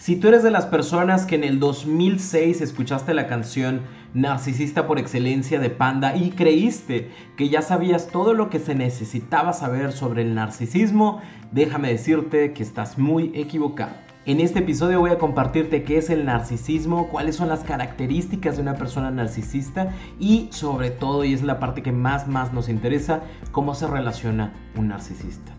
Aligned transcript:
Si 0.00 0.16
tú 0.16 0.28
eres 0.28 0.42
de 0.42 0.50
las 0.50 0.64
personas 0.64 1.26
que 1.26 1.34
en 1.34 1.44
el 1.44 1.60
2006 1.60 2.62
escuchaste 2.62 3.12
la 3.12 3.26
canción 3.26 3.82
Narcisista 4.14 4.86
por 4.86 4.98
excelencia 4.98 5.60
de 5.60 5.68
Panda 5.68 6.16
y 6.16 6.30
creíste 6.30 7.10
que 7.36 7.50
ya 7.50 7.60
sabías 7.60 8.08
todo 8.08 8.32
lo 8.32 8.48
que 8.48 8.60
se 8.60 8.74
necesitaba 8.74 9.52
saber 9.52 9.92
sobre 9.92 10.22
el 10.22 10.34
narcisismo, 10.34 11.20
déjame 11.52 11.90
decirte 11.90 12.54
que 12.54 12.62
estás 12.62 12.96
muy 12.96 13.30
equivocado. 13.34 13.92
En 14.24 14.40
este 14.40 14.60
episodio 14.60 15.00
voy 15.00 15.10
a 15.10 15.18
compartirte 15.18 15.82
qué 15.82 15.98
es 15.98 16.08
el 16.08 16.24
narcisismo, 16.24 17.08
cuáles 17.10 17.36
son 17.36 17.50
las 17.50 17.62
características 17.62 18.56
de 18.56 18.62
una 18.62 18.76
persona 18.76 19.10
narcisista 19.10 19.92
y 20.18 20.48
sobre 20.50 20.88
todo, 20.88 21.24
y 21.24 21.34
es 21.34 21.42
la 21.42 21.60
parte 21.60 21.82
que 21.82 21.92
más 21.92 22.26
más 22.26 22.54
nos 22.54 22.70
interesa, 22.70 23.20
cómo 23.52 23.74
se 23.74 23.86
relaciona 23.86 24.54
un 24.78 24.88
narcisista. 24.88 25.52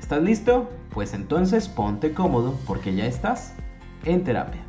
¿Estás 0.00 0.20
listo? 0.20 0.68
Pues 0.90 1.14
entonces 1.14 1.68
ponte 1.68 2.12
cómodo 2.12 2.58
porque 2.66 2.92
ya 2.92 3.06
estás 3.06 3.54
en 4.04 4.24
terapia. 4.24 4.62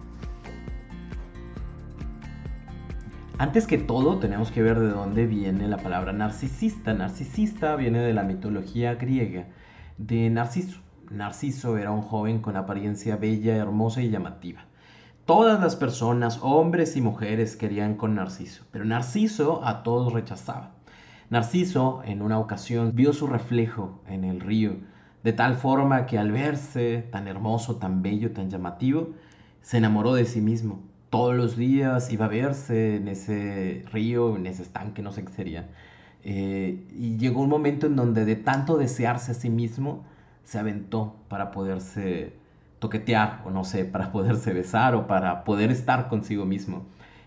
Antes 3.37 3.67
que 3.67 3.77
todo, 3.77 4.19
tenemos 4.19 4.49
que 4.49 4.61
ver 4.61 4.79
de 4.79 4.89
dónde 4.89 5.25
viene 5.25 5.67
la 5.67 5.77
palabra 5.77 6.13
narcisista. 6.13 6.93
Narcisista 6.93 7.75
viene 7.75 7.99
de 7.99 8.13
la 8.13 8.23
mitología 8.23 8.95
griega 8.95 9.47
de 9.97 10.29
Narciso. 10.29 10.79
Narciso 11.09 11.77
era 11.77 11.91
un 11.91 12.01
joven 12.01 12.39
con 12.39 12.55
apariencia 12.55 13.17
bella, 13.17 13.55
hermosa 13.55 14.01
y 14.01 14.09
llamativa. 14.09 14.61
Todas 15.25 15.59
las 15.59 15.75
personas, 15.75 16.39
hombres 16.41 16.95
y 16.95 17.01
mujeres, 17.01 17.57
querían 17.57 17.95
con 17.95 18.15
Narciso, 18.15 18.63
pero 18.71 18.85
Narciso 18.85 19.65
a 19.65 19.83
todos 19.83 20.13
rechazaba. 20.13 20.71
Narciso, 21.29 22.03
en 22.05 22.21
una 22.21 22.39
ocasión, 22.39 22.91
vio 22.93 23.11
su 23.11 23.27
reflejo 23.27 24.01
en 24.07 24.23
el 24.23 24.39
río, 24.39 24.77
de 25.23 25.33
tal 25.33 25.55
forma 25.55 26.05
que 26.05 26.19
al 26.19 26.31
verse 26.31 27.07
tan 27.11 27.27
hermoso, 27.27 27.77
tan 27.77 28.01
bello, 28.01 28.31
tan 28.31 28.49
llamativo, 28.49 29.09
se 29.65 29.77
enamoró 29.77 30.13
de 30.13 30.25
sí 30.25 30.41
mismo. 30.41 30.79
Todos 31.09 31.35
los 31.35 31.57
días 31.57 32.11
iba 32.11 32.25
a 32.25 32.27
verse 32.27 32.97
en 32.97 33.07
ese 33.07 33.83
río, 33.91 34.35
en 34.35 34.45
ese 34.45 34.61
estanque, 34.61 35.01
no 35.01 35.11
sé 35.11 35.25
qué 35.25 35.31
sería. 35.31 35.69
Eh, 36.23 36.85
y 36.95 37.17
llegó 37.17 37.41
un 37.41 37.49
momento 37.49 37.87
en 37.87 37.95
donde 37.95 38.25
de 38.25 38.35
tanto 38.35 38.77
desearse 38.77 39.31
a 39.31 39.33
sí 39.33 39.49
mismo, 39.49 40.05
se 40.43 40.59
aventó 40.59 41.15
para 41.29 41.49
poderse 41.49 42.33
toquetear, 42.77 43.41
o 43.43 43.49
no 43.49 43.63
sé, 43.63 43.85
para 43.85 44.11
poderse 44.11 44.53
besar 44.53 44.93
o 44.93 45.07
para 45.07 45.43
poder 45.43 45.71
estar 45.71 46.09
consigo 46.09 46.45
mismo. 46.45 46.85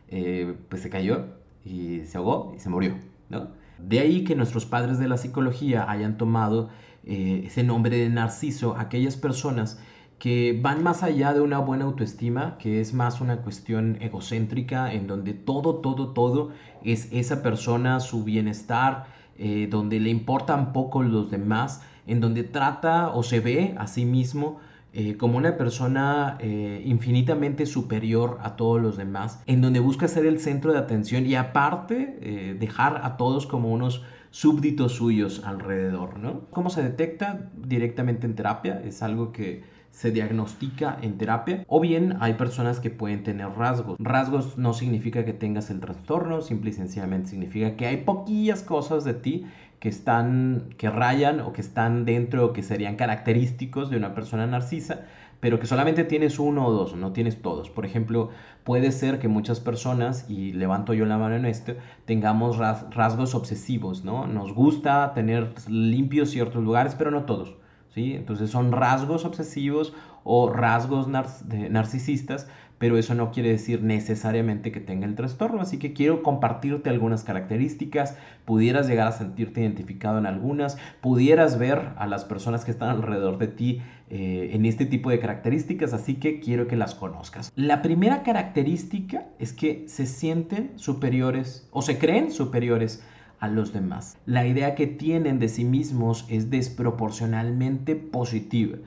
Eh, 0.08 0.54
pues 0.68 0.82
se 0.82 0.90
cayó 0.90 1.26
y 1.64 2.02
se 2.06 2.18
ahogó 2.18 2.52
y 2.56 2.60
se 2.60 2.68
murió, 2.68 2.94
¿no? 3.30 3.48
De 3.78 3.98
ahí 3.98 4.22
que 4.22 4.36
nuestros 4.36 4.64
padres 4.64 5.00
de 5.00 5.08
la 5.08 5.16
psicología 5.16 5.90
hayan 5.90 6.16
tomado 6.16 6.70
eh, 7.04 7.42
ese 7.46 7.64
nombre 7.64 7.96
de 7.96 8.08
narciso, 8.10 8.76
aquellas 8.76 9.16
personas 9.16 9.80
que 10.18 10.58
van 10.60 10.82
más 10.82 11.02
allá 11.02 11.32
de 11.32 11.40
una 11.40 11.58
buena 11.58 11.84
autoestima, 11.84 12.56
que 12.58 12.80
es 12.80 12.92
más 12.92 13.20
una 13.20 13.38
cuestión 13.38 13.98
egocéntrica, 14.00 14.92
en 14.92 15.06
donde 15.06 15.32
todo, 15.32 15.76
todo, 15.76 16.08
todo 16.08 16.50
es 16.84 17.08
esa 17.12 17.42
persona, 17.42 18.00
su 18.00 18.24
bienestar, 18.24 19.06
eh, 19.38 19.68
donde 19.70 20.00
le 20.00 20.10
importan 20.10 20.72
poco 20.72 21.02
los 21.02 21.30
demás, 21.30 21.82
en 22.06 22.20
donde 22.20 22.42
trata 22.42 23.10
o 23.10 23.22
se 23.22 23.38
ve 23.38 23.74
a 23.78 23.86
sí 23.86 24.04
mismo 24.04 24.58
eh, 24.92 25.16
como 25.16 25.38
una 25.38 25.56
persona 25.56 26.36
eh, 26.40 26.82
infinitamente 26.84 27.66
superior 27.66 28.38
a 28.42 28.56
todos 28.56 28.80
los 28.80 28.96
demás, 28.96 29.40
en 29.46 29.60
donde 29.60 29.78
busca 29.78 30.08
ser 30.08 30.26
el 30.26 30.40
centro 30.40 30.72
de 30.72 30.78
atención 30.78 31.26
y 31.26 31.36
aparte 31.36 32.56
dejar 32.58 33.02
a 33.04 33.16
todos 33.16 33.46
como 33.46 33.70
unos 33.70 34.02
súbditos 34.30 34.94
suyos 34.94 35.42
alrededor, 35.44 36.18
¿no? 36.18 36.40
¿Cómo 36.50 36.70
se 36.70 36.82
detecta 36.82 37.50
directamente 37.56 38.26
en 38.26 38.34
terapia? 38.34 38.82
Es 38.84 39.02
algo 39.02 39.30
que 39.32 39.77
se 39.98 40.12
diagnostica 40.12 40.96
en 41.02 41.18
terapia 41.18 41.64
o 41.66 41.80
bien 41.80 42.18
hay 42.20 42.34
personas 42.34 42.78
que 42.78 42.88
pueden 42.88 43.24
tener 43.24 43.48
rasgos. 43.48 43.96
Rasgos 43.98 44.56
no 44.56 44.72
significa 44.72 45.24
que 45.24 45.32
tengas 45.32 45.70
el 45.70 45.80
trastorno, 45.80 46.40
simple 46.40 46.70
y 46.70 46.72
sencillamente 46.72 47.30
significa 47.30 47.74
que 47.74 47.86
hay 47.86 47.96
poquillas 47.96 48.62
cosas 48.62 49.02
de 49.02 49.14
ti 49.14 49.46
que 49.80 49.88
están 49.88 50.68
que 50.78 50.88
rayan 50.88 51.40
o 51.40 51.52
que 51.52 51.60
están 51.60 52.04
dentro 52.04 52.46
o 52.46 52.52
que 52.52 52.62
serían 52.62 52.94
característicos 52.94 53.90
de 53.90 53.96
una 53.96 54.14
persona 54.14 54.46
narcisa, 54.46 55.00
pero 55.40 55.58
que 55.58 55.66
solamente 55.66 56.04
tienes 56.04 56.38
uno 56.38 56.68
o 56.68 56.72
dos, 56.72 56.94
no 56.94 57.12
tienes 57.12 57.42
todos. 57.42 57.68
Por 57.68 57.84
ejemplo, 57.84 58.30
puede 58.62 58.92
ser 58.92 59.18
que 59.18 59.26
muchas 59.26 59.58
personas, 59.58 60.30
y 60.30 60.52
levanto 60.52 60.94
yo 60.94 61.06
la 61.06 61.18
mano 61.18 61.34
en 61.34 61.44
esto, 61.44 61.74
tengamos 62.04 62.58
rasgos 62.58 63.34
obsesivos, 63.34 64.04
¿no? 64.04 64.28
Nos 64.28 64.52
gusta 64.54 65.12
tener 65.12 65.54
limpios 65.68 66.30
ciertos 66.30 66.62
lugares, 66.62 66.94
pero 66.94 67.10
no 67.10 67.24
todos. 67.24 67.57
Entonces 67.98 68.50
son 68.50 68.72
rasgos 68.72 69.24
obsesivos 69.24 69.94
o 70.24 70.50
rasgos 70.50 71.08
narcisistas, 71.08 72.48
pero 72.78 72.96
eso 72.96 73.14
no 73.14 73.32
quiere 73.32 73.50
decir 73.50 73.82
necesariamente 73.82 74.70
que 74.70 74.80
tenga 74.80 75.06
el 75.06 75.14
trastorno. 75.14 75.60
Así 75.60 75.78
que 75.78 75.92
quiero 75.92 76.22
compartirte 76.22 76.90
algunas 76.90 77.24
características, 77.24 78.16
pudieras 78.44 78.88
llegar 78.88 79.08
a 79.08 79.12
sentirte 79.12 79.60
identificado 79.60 80.18
en 80.18 80.26
algunas, 80.26 80.78
pudieras 81.00 81.58
ver 81.58 81.90
a 81.96 82.06
las 82.06 82.24
personas 82.24 82.64
que 82.64 82.70
están 82.70 82.90
alrededor 82.90 83.38
de 83.38 83.48
ti 83.48 83.82
eh, 84.10 84.50
en 84.52 84.64
este 84.64 84.86
tipo 84.86 85.10
de 85.10 85.18
características, 85.18 85.92
así 85.92 86.14
que 86.14 86.40
quiero 86.40 86.68
que 86.68 86.76
las 86.76 86.94
conozcas. 86.94 87.52
La 87.56 87.82
primera 87.82 88.22
característica 88.22 89.26
es 89.38 89.52
que 89.52 89.84
se 89.88 90.06
sienten 90.06 90.72
superiores 90.76 91.68
o 91.72 91.82
se 91.82 91.98
creen 91.98 92.30
superiores 92.30 93.02
a 93.40 93.48
los 93.48 93.72
demás. 93.72 94.18
La 94.26 94.46
idea 94.46 94.74
que 94.74 94.86
tienen 94.86 95.38
de 95.38 95.48
sí 95.48 95.64
mismos 95.64 96.26
es 96.28 96.50
desproporcionalmente 96.50 97.96
positiva. 97.96 98.78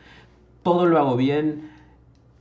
Todo 0.63 0.85
lo 0.85 1.00
hago 1.00 1.16
bien, 1.16 1.69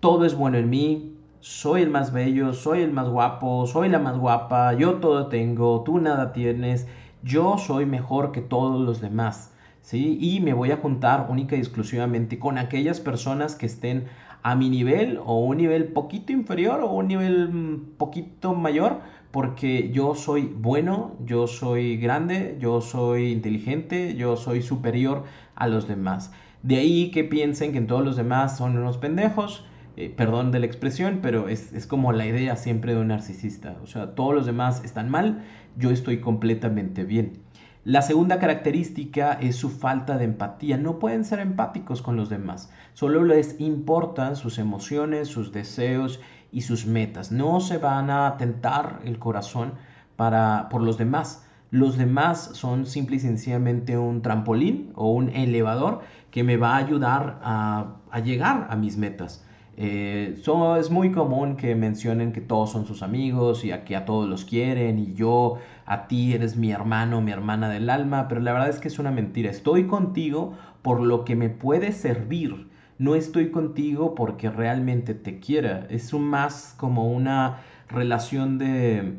todo 0.00 0.24
es 0.24 0.34
bueno 0.34 0.58
en 0.58 0.70
mí, 0.70 1.14
soy 1.40 1.82
el 1.82 1.90
más 1.90 2.12
bello, 2.12 2.52
soy 2.52 2.80
el 2.82 2.92
más 2.92 3.08
guapo, 3.08 3.66
soy 3.66 3.88
la 3.88 3.98
más 3.98 4.18
guapa, 4.18 4.74
yo 4.74 4.96
todo 4.96 5.28
tengo, 5.28 5.82
tú 5.82 5.98
nada 5.98 6.32
tienes, 6.32 6.86
yo 7.22 7.56
soy 7.58 7.86
mejor 7.86 8.32
que 8.32 8.40
todos 8.40 8.80
los 8.80 9.00
demás, 9.00 9.52
¿sí? 9.80 10.18
Y 10.20 10.40
me 10.40 10.52
voy 10.52 10.70
a 10.70 10.76
juntar 10.76 11.26
única 11.30 11.56
y 11.56 11.60
exclusivamente 11.60 12.38
con 12.38 12.58
aquellas 12.58 13.00
personas 13.00 13.54
que 13.54 13.66
estén 13.66 14.04
a 14.42 14.54
mi 14.54 14.70
nivel 14.70 15.18
o 15.24 15.40
un 15.40 15.58
nivel 15.58 15.88
poquito 15.88 16.32
inferior 16.32 16.80
o 16.80 16.90
un 16.92 17.08
nivel 17.08 17.48
mm, 17.48 17.96
poquito 17.98 18.54
mayor, 18.54 19.00
porque 19.30 19.90
yo 19.92 20.14
soy 20.14 20.42
bueno, 20.42 21.16
yo 21.24 21.46
soy 21.46 21.96
grande, 21.96 22.56
yo 22.60 22.80
soy 22.80 23.32
inteligente, 23.32 24.16
yo 24.16 24.36
soy 24.36 24.62
superior 24.62 25.24
a 25.54 25.68
los 25.68 25.86
demás. 25.86 26.32
De 26.62 26.76
ahí 26.76 27.10
que 27.10 27.24
piensen 27.24 27.72
que 27.72 27.80
todos 27.80 28.04
los 28.04 28.16
demás 28.16 28.56
son 28.56 28.76
unos 28.76 28.98
pendejos, 28.98 29.64
eh, 29.96 30.12
perdón 30.14 30.50
de 30.52 30.58
la 30.58 30.66
expresión, 30.66 31.20
pero 31.22 31.48
es, 31.48 31.72
es, 31.72 31.86
como 31.86 32.12
la 32.12 32.26
idea 32.26 32.56
siempre 32.56 32.94
de 32.94 33.00
un 33.00 33.08
narcisista. 33.08 33.76
O 33.82 33.86
sea, 33.86 34.14
todos 34.14 34.34
los 34.34 34.46
demás 34.46 34.82
están 34.84 35.10
mal, 35.10 35.44
yo 35.76 35.90
estoy 35.90 36.20
completamente 36.20 37.04
bien. 37.04 37.40
La 37.84 38.02
segunda 38.02 38.38
característica 38.38 39.32
es 39.32 39.56
su 39.56 39.70
falta 39.70 40.18
de 40.18 40.24
empatía. 40.24 40.76
No 40.76 40.98
pueden 40.98 41.24
ser 41.24 41.40
empáticos 41.40 42.02
con 42.02 42.14
los 42.14 42.28
demás. 42.28 42.70
Solo 42.92 43.24
les 43.24 43.58
importan 43.58 44.36
sus 44.36 44.58
emociones, 44.58 45.28
sus 45.28 45.50
deseos 45.50 46.20
y 46.52 46.62
sus 46.62 46.86
metas. 46.86 47.32
No 47.32 47.60
se 47.60 47.78
van 47.78 48.10
a 48.10 48.36
tentar 48.36 49.00
el 49.04 49.18
corazón 49.18 49.72
para, 50.16 50.68
por 50.70 50.82
los 50.82 50.98
demás. 50.98 51.46
Los 51.70 51.96
demás 51.96 52.50
son 52.54 52.86
simple 52.86 53.16
y 53.16 53.20
sencillamente 53.20 53.96
un 53.96 54.22
trampolín 54.22 54.92
o 54.96 55.10
un 55.12 55.28
elevador 55.30 56.00
que 56.30 56.42
me 56.42 56.56
va 56.56 56.74
a 56.74 56.78
ayudar 56.78 57.38
a, 57.42 57.96
a 58.10 58.20
llegar 58.20 58.66
a 58.70 58.76
mis 58.76 58.96
metas. 58.96 59.44
Eh, 59.82 60.36
es 60.78 60.90
muy 60.90 61.10
común 61.10 61.56
que 61.56 61.74
mencionen 61.74 62.32
que 62.32 62.42
todos 62.42 62.70
son 62.70 62.86
sus 62.86 63.02
amigos 63.02 63.64
y 63.64 63.72
a 63.72 63.84
que 63.84 63.96
a 63.96 64.04
todos 64.04 64.28
los 64.28 64.44
quieren 64.44 64.98
y 64.98 65.14
yo, 65.14 65.58
a 65.86 66.06
ti 66.06 66.34
eres 66.34 66.56
mi 66.56 66.70
hermano, 66.70 67.22
mi 67.22 67.30
hermana 67.30 67.70
del 67.70 67.88
alma, 67.88 68.28
pero 68.28 68.42
la 68.42 68.52
verdad 68.52 68.68
es 68.68 68.78
que 68.78 68.88
es 68.88 68.98
una 68.98 69.10
mentira. 69.10 69.50
Estoy 69.50 69.86
contigo 69.86 70.52
por 70.82 71.00
lo 71.00 71.24
que 71.24 71.34
me 71.34 71.48
puede 71.48 71.92
servir. 71.92 72.68
No 73.00 73.14
estoy 73.14 73.50
contigo 73.50 74.14
porque 74.14 74.50
realmente 74.50 75.14
te 75.14 75.38
quiera. 75.40 75.86
Es 75.88 76.12
un 76.12 76.24
más 76.24 76.74
como 76.76 77.10
una 77.10 77.60
relación 77.88 78.58
de, 78.58 79.14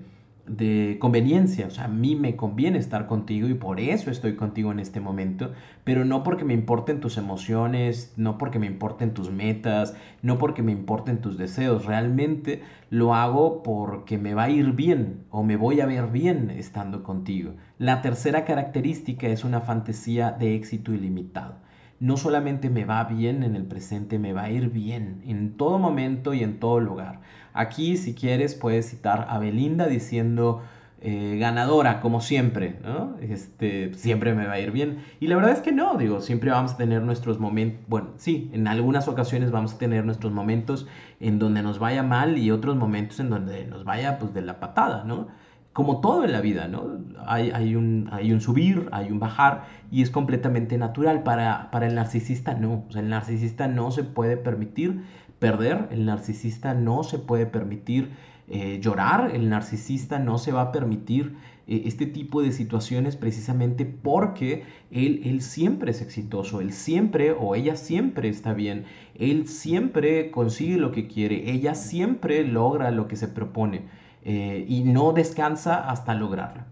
de 0.45 0.97
conveniencia, 0.99 1.65
o 1.65 1.71
sea, 1.71 1.85
a 1.85 1.87
mí 1.87 2.15
me 2.15 2.35
conviene 2.35 2.77
estar 2.77 3.07
contigo 3.07 3.47
y 3.49 3.55
por 3.55 3.79
eso 3.79 4.11
estoy 4.11 4.35
contigo 4.35 4.71
en 4.71 4.79
este 4.79 4.99
momento, 4.99 5.51
pero 5.83 6.05
no 6.05 6.21
porque 6.21 6.45
me 6.45 6.53
importen 6.53 6.99
tus 6.99 7.17
emociones, 7.17 8.13
no 8.17 8.37
porque 8.37 8.59
me 8.59 8.67
importen 8.67 9.15
tus 9.15 9.31
metas, 9.31 9.95
no 10.21 10.37
porque 10.37 10.61
me 10.61 10.73
importen 10.73 11.19
tus 11.19 11.39
deseos, 11.39 11.85
realmente 11.85 12.61
lo 12.91 13.15
hago 13.15 13.63
porque 13.63 14.19
me 14.19 14.35
va 14.35 14.43
a 14.43 14.49
ir 14.51 14.73
bien 14.73 15.23
o 15.31 15.41
me 15.41 15.55
voy 15.55 15.81
a 15.81 15.87
ver 15.87 16.05
bien 16.05 16.51
estando 16.51 17.01
contigo. 17.01 17.55
La 17.79 18.03
tercera 18.03 18.45
característica 18.45 19.25
es 19.27 19.43
una 19.43 19.59
fantasía 19.61 20.29
de 20.29 20.53
éxito 20.53 20.93
ilimitado 20.93 21.55
no 22.01 22.18
solamente 22.18 22.69
me 22.71 22.83
va 22.83 23.03
bien 23.03 23.44
en 23.44 23.56
el 23.56 23.63
presente, 23.63 24.18
me 24.18 24.33
va 24.33 24.44
a 24.44 24.50
ir 24.50 24.69
bien 24.69 25.21
en 25.25 25.56
todo 25.56 25.77
momento 25.77 26.33
y 26.33 26.42
en 26.44 26.59
todo 26.59 26.80
lugar. 26.80 27.21
Aquí, 27.53 27.95
si 27.95 28.15
quieres, 28.15 28.56
puedes 28.56 28.89
citar 28.89 29.27
a 29.30 29.38
Belinda 29.38 29.86
diciendo 29.86 30.63
eh, 31.00 31.38
ganadora, 31.39 32.01
como 32.01 32.19
siempre, 32.19 32.80
¿no? 32.83 33.18
Este, 33.21 33.94
siempre 33.94 34.33
me 34.33 34.48
va 34.48 34.53
a 34.53 34.59
ir 34.59 34.71
bien. 34.71 35.03
Y 35.19 35.27
la 35.27 35.36
verdad 35.36 35.51
es 35.51 35.59
que 35.59 35.71
no, 35.71 35.95
digo, 35.95 36.21
siempre 36.21 36.50
vamos 36.50 36.74
a 36.74 36.77
tener 36.77 37.03
nuestros 37.03 37.39
momentos, 37.39 37.86
bueno, 37.88 38.09
sí, 38.18 38.50
en 38.51 38.68
algunas 38.68 39.07
ocasiones 39.07 39.51
vamos 39.51 39.75
a 39.75 39.77
tener 39.77 40.03
nuestros 40.03 40.33
momentos 40.33 40.88
en 41.19 41.38
donde 41.38 41.62
nos 41.62 41.77
vaya 41.77 42.01
mal 42.01 42.36
y 42.39 42.50
otros 42.50 42.75
momentos 42.75 43.19
en 43.19 43.30
donde 43.30 43.65
nos 43.68 43.83
vaya, 43.83 44.18
pues, 44.18 44.33
de 44.33 44.42
la 44.42 44.59
patada, 44.59 45.03
¿no? 45.03 45.27
Como 45.73 46.01
todo 46.01 46.25
en 46.25 46.33
la 46.33 46.41
vida, 46.41 46.68
¿no? 46.68 47.00
Hay, 47.25 47.75
un, 47.75 48.09
hay, 48.12 48.33
un, 48.33 48.41
subir, 48.41 48.89
hay 48.91 49.09
un 49.09 49.19
bajar 49.19 49.65
y 49.89 50.01
es 50.01 50.09
completamente 50.09 50.77
natural. 50.77 51.23
Para, 51.23 51.71
para 51.71 51.88
el 51.88 51.95
narcisista 51.95 52.53
no. 52.56 52.85
O 52.88 52.91
sea, 52.91 53.01
el 53.01 53.09
narcisista 53.09 53.68
no 53.68 53.91
se 53.91 54.03
puede 54.03 54.38
permitir 54.38 55.03
perder, 55.39 55.88
el 55.91 56.06
narcisista 56.06 56.73
no 56.73 57.03
se 57.03 57.19
puede 57.19 57.45
permitir 57.45 58.12
eh, 58.47 58.79
llorar, 58.81 59.31
el 59.33 59.50
narcisista 59.50 60.19
no 60.19 60.38
se 60.38 60.51
va 60.51 60.62
a 60.62 60.71
permitir 60.73 61.35
eh, 61.68 61.83
este 61.85 62.06
tipo 62.06 62.41
de 62.41 62.51
situaciones 62.51 63.15
precisamente 63.15 63.85
porque 63.85 64.65
él, 64.91 65.21
él 65.24 65.41
siempre 65.41 65.91
es 65.91 66.01
exitoso, 66.01 66.59
él 66.59 66.74
siempre 66.74 67.31
o 67.31 67.56
ella 67.56 67.77
siempre 67.77 68.27
está 68.27 68.53
bien, 68.53 68.83
él 69.15 69.47
siempre 69.47 70.31
consigue 70.31 70.75
lo 70.77 70.91
que 70.91 71.07
quiere, 71.07 71.50
ella 71.50 71.75
siempre 71.75 72.45
logra 72.45 72.91
lo 72.91 73.07
que 73.07 73.15
se 73.15 73.29
propone. 73.29 73.83
Eh, 74.23 74.65
y 74.68 74.83
no 74.83 75.13
descansa 75.13 75.89
hasta 75.89 76.13
lograrlo. 76.13 76.63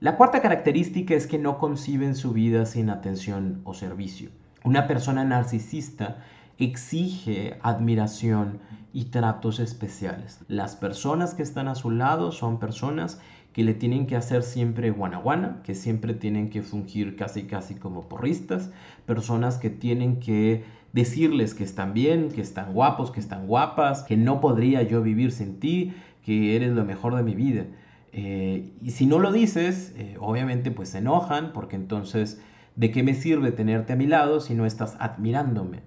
La 0.00 0.16
cuarta 0.16 0.42
característica 0.42 1.14
es 1.14 1.26
que 1.26 1.38
no 1.38 1.58
conciben 1.58 2.16
su 2.16 2.32
vida 2.32 2.66
sin 2.66 2.90
atención 2.90 3.60
o 3.64 3.72
servicio. 3.72 4.30
Una 4.64 4.86
persona 4.86 5.24
narcisista 5.24 6.18
exige 6.58 7.58
admiración 7.62 8.58
y 8.92 9.06
tratos 9.06 9.58
especiales. 9.58 10.40
Las 10.48 10.76
personas 10.76 11.34
que 11.34 11.42
están 11.42 11.68
a 11.68 11.74
su 11.74 11.90
lado 11.90 12.30
son 12.30 12.58
personas 12.58 13.20
que 13.52 13.64
le 13.64 13.74
tienen 13.74 14.06
que 14.06 14.16
hacer 14.16 14.42
siempre 14.42 14.90
guanaguana, 14.90 15.60
que 15.62 15.74
siempre 15.74 16.14
tienen 16.14 16.50
que 16.50 16.62
fungir 16.62 17.16
casi 17.16 17.44
casi 17.44 17.74
como 17.74 18.08
porristas, 18.08 18.70
personas 19.06 19.58
que 19.58 19.70
tienen 19.70 20.20
que 20.20 20.64
decirles 20.92 21.54
que 21.54 21.64
están 21.64 21.94
bien, 21.94 22.30
que 22.30 22.40
están 22.40 22.72
guapos, 22.72 23.10
que 23.10 23.20
están 23.20 23.46
guapas, 23.46 24.02
que 24.02 24.16
no 24.16 24.40
podría 24.40 24.82
yo 24.82 25.02
vivir 25.02 25.32
sin 25.32 25.58
ti, 25.58 25.94
que 26.22 26.56
eres 26.56 26.72
lo 26.72 26.84
mejor 26.84 27.14
de 27.16 27.22
mi 27.22 27.34
vida. 27.34 27.66
Eh, 28.12 28.72
y 28.82 28.90
si 28.90 29.06
no 29.06 29.18
lo 29.18 29.32
dices, 29.32 29.94
eh, 29.96 30.16
obviamente 30.20 30.70
pues 30.70 30.90
se 30.90 30.98
enojan 30.98 31.52
porque 31.52 31.76
entonces, 31.76 32.40
¿de 32.76 32.90
qué 32.90 33.02
me 33.02 33.14
sirve 33.14 33.52
tenerte 33.52 33.94
a 33.94 33.96
mi 33.96 34.06
lado 34.06 34.40
si 34.40 34.54
no 34.54 34.66
estás 34.66 34.96
admirándome? 35.00 35.80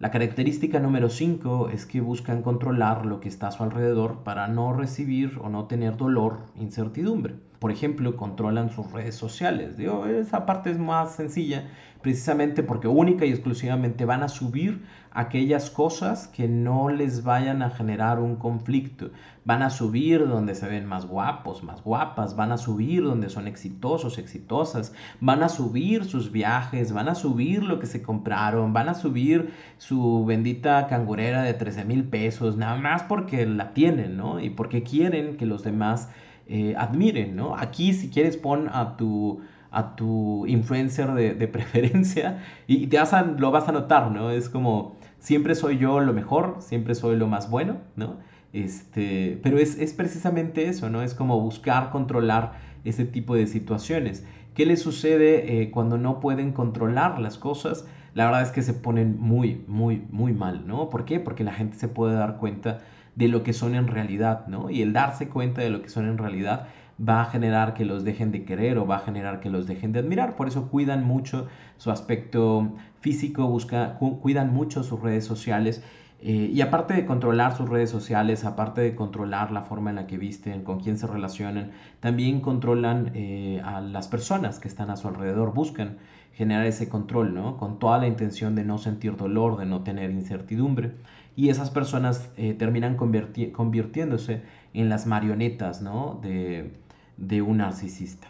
La 0.00 0.10
característica 0.10 0.80
número 0.80 1.08
5 1.08 1.70
es 1.70 1.86
que 1.86 2.00
buscan 2.00 2.42
controlar 2.42 3.06
lo 3.06 3.20
que 3.20 3.28
está 3.28 3.48
a 3.48 3.52
su 3.52 3.62
alrededor 3.62 4.24
para 4.24 4.48
no 4.48 4.72
recibir 4.72 5.38
o 5.40 5.48
no 5.48 5.66
tener 5.66 5.96
dolor, 5.96 6.40
incertidumbre. 6.56 7.36
Por 7.58 7.70
ejemplo, 7.70 8.16
controlan 8.16 8.70
sus 8.70 8.90
redes 8.92 9.14
sociales. 9.14 9.76
Digo, 9.76 10.06
esa 10.06 10.44
parte 10.44 10.70
es 10.70 10.78
más 10.78 11.14
sencilla, 11.14 11.68
precisamente 12.02 12.62
porque 12.62 12.88
única 12.88 13.24
y 13.24 13.30
exclusivamente 13.30 14.04
van 14.04 14.22
a 14.22 14.28
subir 14.28 14.82
aquellas 15.14 15.70
cosas 15.70 16.26
que 16.26 16.48
no 16.48 16.90
les 16.90 17.22
vayan 17.22 17.62
a 17.62 17.70
generar 17.70 18.18
un 18.18 18.36
conflicto. 18.36 19.10
Van 19.44 19.62
a 19.62 19.70
subir 19.70 20.26
donde 20.26 20.54
se 20.54 20.68
ven 20.68 20.86
más 20.86 21.06
guapos, 21.06 21.62
más 21.62 21.82
guapas, 21.82 22.34
van 22.34 22.50
a 22.52 22.58
subir 22.58 23.04
donde 23.04 23.30
son 23.30 23.46
exitosos, 23.46 24.18
exitosas, 24.18 24.92
van 25.20 25.42
a 25.42 25.48
subir 25.48 26.04
sus 26.04 26.32
viajes, 26.32 26.92
van 26.92 27.08
a 27.08 27.14
subir 27.14 27.62
lo 27.62 27.78
que 27.78 27.86
se 27.86 28.02
compraron, 28.02 28.72
van 28.72 28.88
a 28.88 28.94
subir 28.94 29.54
su 29.78 30.24
bendita 30.26 30.88
cangurera 30.88 31.42
de 31.42 31.54
13 31.54 31.84
mil 31.84 32.04
pesos, 32.04 32.56
nada 32.56 32.76
más 32.76 33.04
porque 33.04 33.46
la 33.46 33.72
tienen, 33.72 34.16
¿no? 34.16 34.40
Y 34.40 34.50
porque 34.50 34.82
quieren 34.82 35.36
que 35.36 35.46
los 35.46 35.62
demás 35.62 36.08
eh, 36.46 36.74
admiren, 36.76 37.36
¿no? 37.36 37.56
Aquí 37.56 37.92
si 37.92 38.10
quieres 38.10 38.36
pon 38.36 38.68
a 38.72 38.96
tu 38.96 39.40
a 39.74 39.96
tu 39.96 40.46
influencer 40.46 41.12
de, 41.12 41.48
preferencia 41.52 42.38
y 42.66 42.86
te 42.86 42.96
vas 42.96 43.12
lo 43.38 43.50
vas 43.50 43.68
a 43.68 43.72
notar, 43.72 44.10
¿no? 44.10 44.30
Es 44.30 44.48
como, 44.48 44.96
siempre 45.18 45.54
soy 45.54 45.78
yo 45.78 46.00
lo 46.00 46.12
mejor, 46.12 46.58
siempre 46.60 46.94
soy 46.94 47.16
lo 47.16 47.26
más 47.26 47.50
bueno, 47.50 47.78
¿no? 47.96 48.18
Este, 48.52 49.40
pero 49.42 49.58
es, 49.58 49.92
precisamente 49.94 50.68
eso, 50.68 50.88
¿no? 50.88 51.02
Es 51.02 51.12
como 51.12 51.40
buscar 51.40 51.90
controlar 51.90 52.52
ese 52.84 53.04
tipo 53.04 53.34
de 53.34 53.48
situaciones. 53.48 54.24
¿Qué 54.54 54.64
les 54.64 54.80
sucede 54.80 55.60
eh, 55.62 55.72
cuando 55.72 55.98
no 55.98 56.20
pueden 56.20 56.52
controlar 56.52 57.18
las 57.18 57.36
cosas? 57.36 57.84
La 58.14 58.26
verdad 58.26 58.42
es 58.42 58.52
que 58.52 58.62
se 58.62 58.74
ponen 58.74 59.18
muy, 59.18 59.64
muy, 59.66 60.04
muy 60.12 60.32
mal, 60.32 60.68
¿no? 60.68 60.88
¿Por 60.88 61.04
qué? 61.04 61.18
Porque 61.18 61.42
la 61.42 61.52
gente 61.52 61.76
se 61.76 61.88
puede 61.88 62.14
dar 62.14 62.36
cuenta 62.36 62.80
de 63.16 63.28
lo 63.28 63.42
que 63.42 63.52
son 63.52 63.74
en 63.74 63.86
realidad, 63.86 64.46
¿no? 64.46 64.70
Y 64.70 64.82
el 64.82 64.92
darse 64.92 65.28
cuenta 65.28 65.62
de 65.62 65.70
lo 65.70 65.82
que 65.82 65.88
son 65.88 66.06
en 66.08 66.18
realidad 66.18 66.66
va 67.00 67.22
a 67.22 67.24
generar 67.26 67.74
que 67.74 67.84
los 67.84 68.04
dejen 68.04 68.30
de 68.32 68.44
querer 68.44 68.78
o 68.78 68.86
va 68.86 68.96
a 68.96 69.00
generar 69.00 69.40
que 69.40 69.50
los 69.50 69.66
dejen 69.66 69.92
de 69.92 70.00
admirar. 70.00 70.36
Por 70.36 70.48
eso 70.48 70.68
cuidan 70.68 71.04
mucho 71.04 71.46
su 71.76 71.90
aspecto 71.90 72.72
físico, 73.00 73.46
busca, 73.46 73.98
cuidan 73.98 74.52
mucho 74.52 74.82
sus 74.82 75.00
redes 75.00 75.24
sociales. 75.24 75.82
Eh, 76.20 76.50
y 76.54 76.60
aparte 76.62 76.94
de 76.94 77.04
controlar 77.04 77.54
sus 77.56 77.68
redes 77.68 77.90
sociales, 77.90 78.44
aparte 78.44 78.80
de 78.80 78.94
controlar 78.94 79.50
la 79.50 79.62
forma 79.62 79.90
en 79.90 79.96
la 79.96 80.06
que 80.06 80.16
visten, 80.16 80.62
con 80.62 80.80
quién 80.80 80.96
se 80.96 81.06
relacionan, 81.06 81.72
también 82.00 82.40
controlan 82.40 83.10
eh, 83.14 83.60
a 83.64 83.80
las 83.80 84.08
personas 84.08 84.58
que 84.58 84.68
están 84.68 84.88
a 84.90 84.96
su 84.96 85.08
alrededor, 85.08 85.52
buscan 85.52 85.98
generar 86.32 86.66
ese 86.66 86.88
control, 86.88 87.34
¿no? 87.34 87.58
Con 87.58 87.78
toda 87.78 87.98
la 87.98 88.06
intención 88.06 88.54
de 88.54 88.64
no 88.64 88.78
sentir 88.78 89.16
dolor, 89.16 89.58
de 89.58 89.66
no 89.66 89.82
tener 89.82 90.10
incertidumbre. 90.10 90.92
Y 91.36 91.48
esas 91.48 91.70
personas 91.70 92.30
eh, 92.36 92.54
terminan 92.54 92.96
convirtiéndose 92.96 94.42
en 94.72 94.88
las 94.88 95.06
marionetas, 95.06 95.82
¿no? 95.82 96.20
De, 96.22 96.72
de 97.16 97.42
un 97.42 97.58
narcisista. 97.58 98.28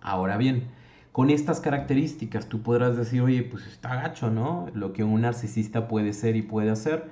Ahora 0.00 0.36
bien, 0.36 0.64
con 1.12 1.30
estas 1.30 1.60
características 1.60 2.48
tú 2.48 2.62
podrás 2.62 2.96
decir, 2.96 3.22
oye, 3.22 3.42
pues 3.42 3.66
está 3.66 3.94
gacho, 3.94 4.30
¿no? 4.30 4.66
Lo 4.74 4.92
que 4.92 5.04
un 5.04 5.20
narcisista 5.20 5.88
puede 5.88 6.12
ser 6.12 6.36
y 6.36 6.42
puede 6.42 6.70
hacer. 6.70 7.08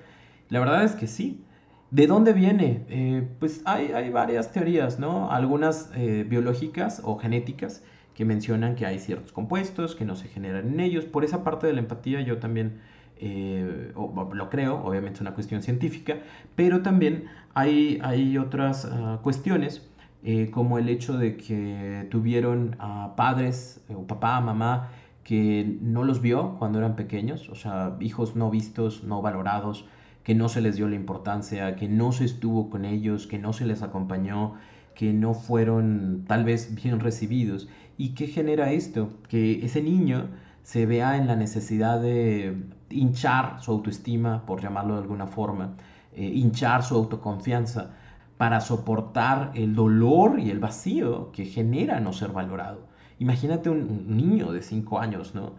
La 0.49 0.61
verdad 0.61 0.85
es 0.85 0.93
que 0.93 1.07
sí. 1.07 1.45
¿De 1.93 2.07
dónde 2.07 2.33
viene? 2.33 2.85
Eh, 2.89 3.29
pues 3.39 3.63
hay, 3.65 3.93
hay, 3.93 4.11
varias 4.11 4.51
teorías, 4.51 4.99
¿no? 4.99 5.31
Algunas 5.31 5.91
eh, 5.95 6.25
biológicas 6.29 7.01
o 7.05 7.19
genéticas 7.19 7.85
que 8.15 8.25
mencionan 8.25 8.75
que 8.75 8.87
hay 8.87 8.99
ciertos 8.99 9.31
compuestos 9.33 9.95
que 9.95 10.05
no 10.05 10.17
se 10.17 10.29
generan 10.29 10.69
en 10.69 10.81
ellos. 10.81 11.05
Por 11.05 11.25
esa 11.25 11.45
parte 11.45 11.67
de 11.67 11.75
la 11.75 11.81
empatía 11.81 12.21
yo 12.23 12.39
también 12.39 12.81
eh, 13.25 13.93
lo 13.95 14.51
creo, 14.51 14.85
obviamente 14.85 15.15
es 15.15 15.21
una 15.21 15.35
cuestión 15.35 15.63
científica, 15.63 16.17
pero 16.57 16.83
también 16.83 17.27
hay, 17.55 18.01
hay 18.03 18.37
otras 18.37 18.85
ah, 18.85 19.21
cuestiones 19.23 19.89
eh, 20.25 20.51
como 20.51 20.77
el 20.79 20.89
hecho 20.89 21.17
de 21.17 21.37
que 21.37 22.09
tuvieron 22.11 22.75
a 22.81 23.15
padres 23.15 23.81
eh, 23.89 23.95
o 23.95 24.09
papá, 24.09 24.41
mamá, 24.41 24.91
que 25.23 25.79
no 25.81 26.03
los 26.03 26.21
vio 26.21 26.57
cuando 26.59 26.79
eran 26.79 26.97
pequeños, 26.97 27.49
o 27.49 27.55
sea, 27.55 27.97
hijos 28.01 28.35
no 28.35 28.51
vistos, 28.51 29.05
no 29.05 29.23
valorados, 29.23 29.87
que 30.25 30.35
no 30.35 30.49
se 30.49 30.61
les 30.61 30.75
dio 30.75 30.89
la 30.89 30.97
importancia, 30.97 31.77
que 31.77 31.89
no 31.89 32.11
se 32.11 32.25
estuvo 32.25 32.71
con 32.71 32.85
ellos, 32.85 33.29
que 33.29 33.39
no 33.39 33.53
se 33.53 33.67
les 33.67 33.83
acompañó, 33.83 34.55
que 34.97 35.13
no 35.13 35.35
fueron 35.35 36.25
tal 36.27 36.45
vez 36.45 36.75
bien 36.75 36.99
recibidos. 36.99 37.69
¿Y 37.99 38.15
qué 38.15 38.27
genera 38.27 38.73
esto? 38.73 39.11
Que 39.29 39.65
ese 39.65 39.81
niño 39.81 40.29
se 40.63 40.87
vea 40.87 41.17
en 41.17 41.27
la 41.27 41.37
necesidad 41.37 42.01
de 42.01 42.57
hinchar 42.93 43.61
su 43.61 43.73
autoestima, 43.73 44.45
por 44.47 44.61
llamarlo 44.61 44.95
de 44.95 45.01
alguna 45.01 45.27
forma, 45.27 45.75
eh, 46.15 46.25
hinchar 46.25 46.83
su 46.83 46.95
autoconfianza 46.95 47.91
para 48.37 48.61
soportar 48.61 49.53
el 49.55 49.75
dolor 49.75 50.41
y 50.41 50.51
el 50.51 50.59
vacío 50.59 51.31
que 51.33 51.45
genera 51.45 52.01
no 52.01 52.13
ser 52.13 52.33
valorado. 52.33 52.81
Imagínate 53.19 53.71
un, 53.71 54.17
niño 54.17 54.53
de 54.53 54.63
5 54.63 54.99
años, 54.99 55.35
¿no? 55.35 55.55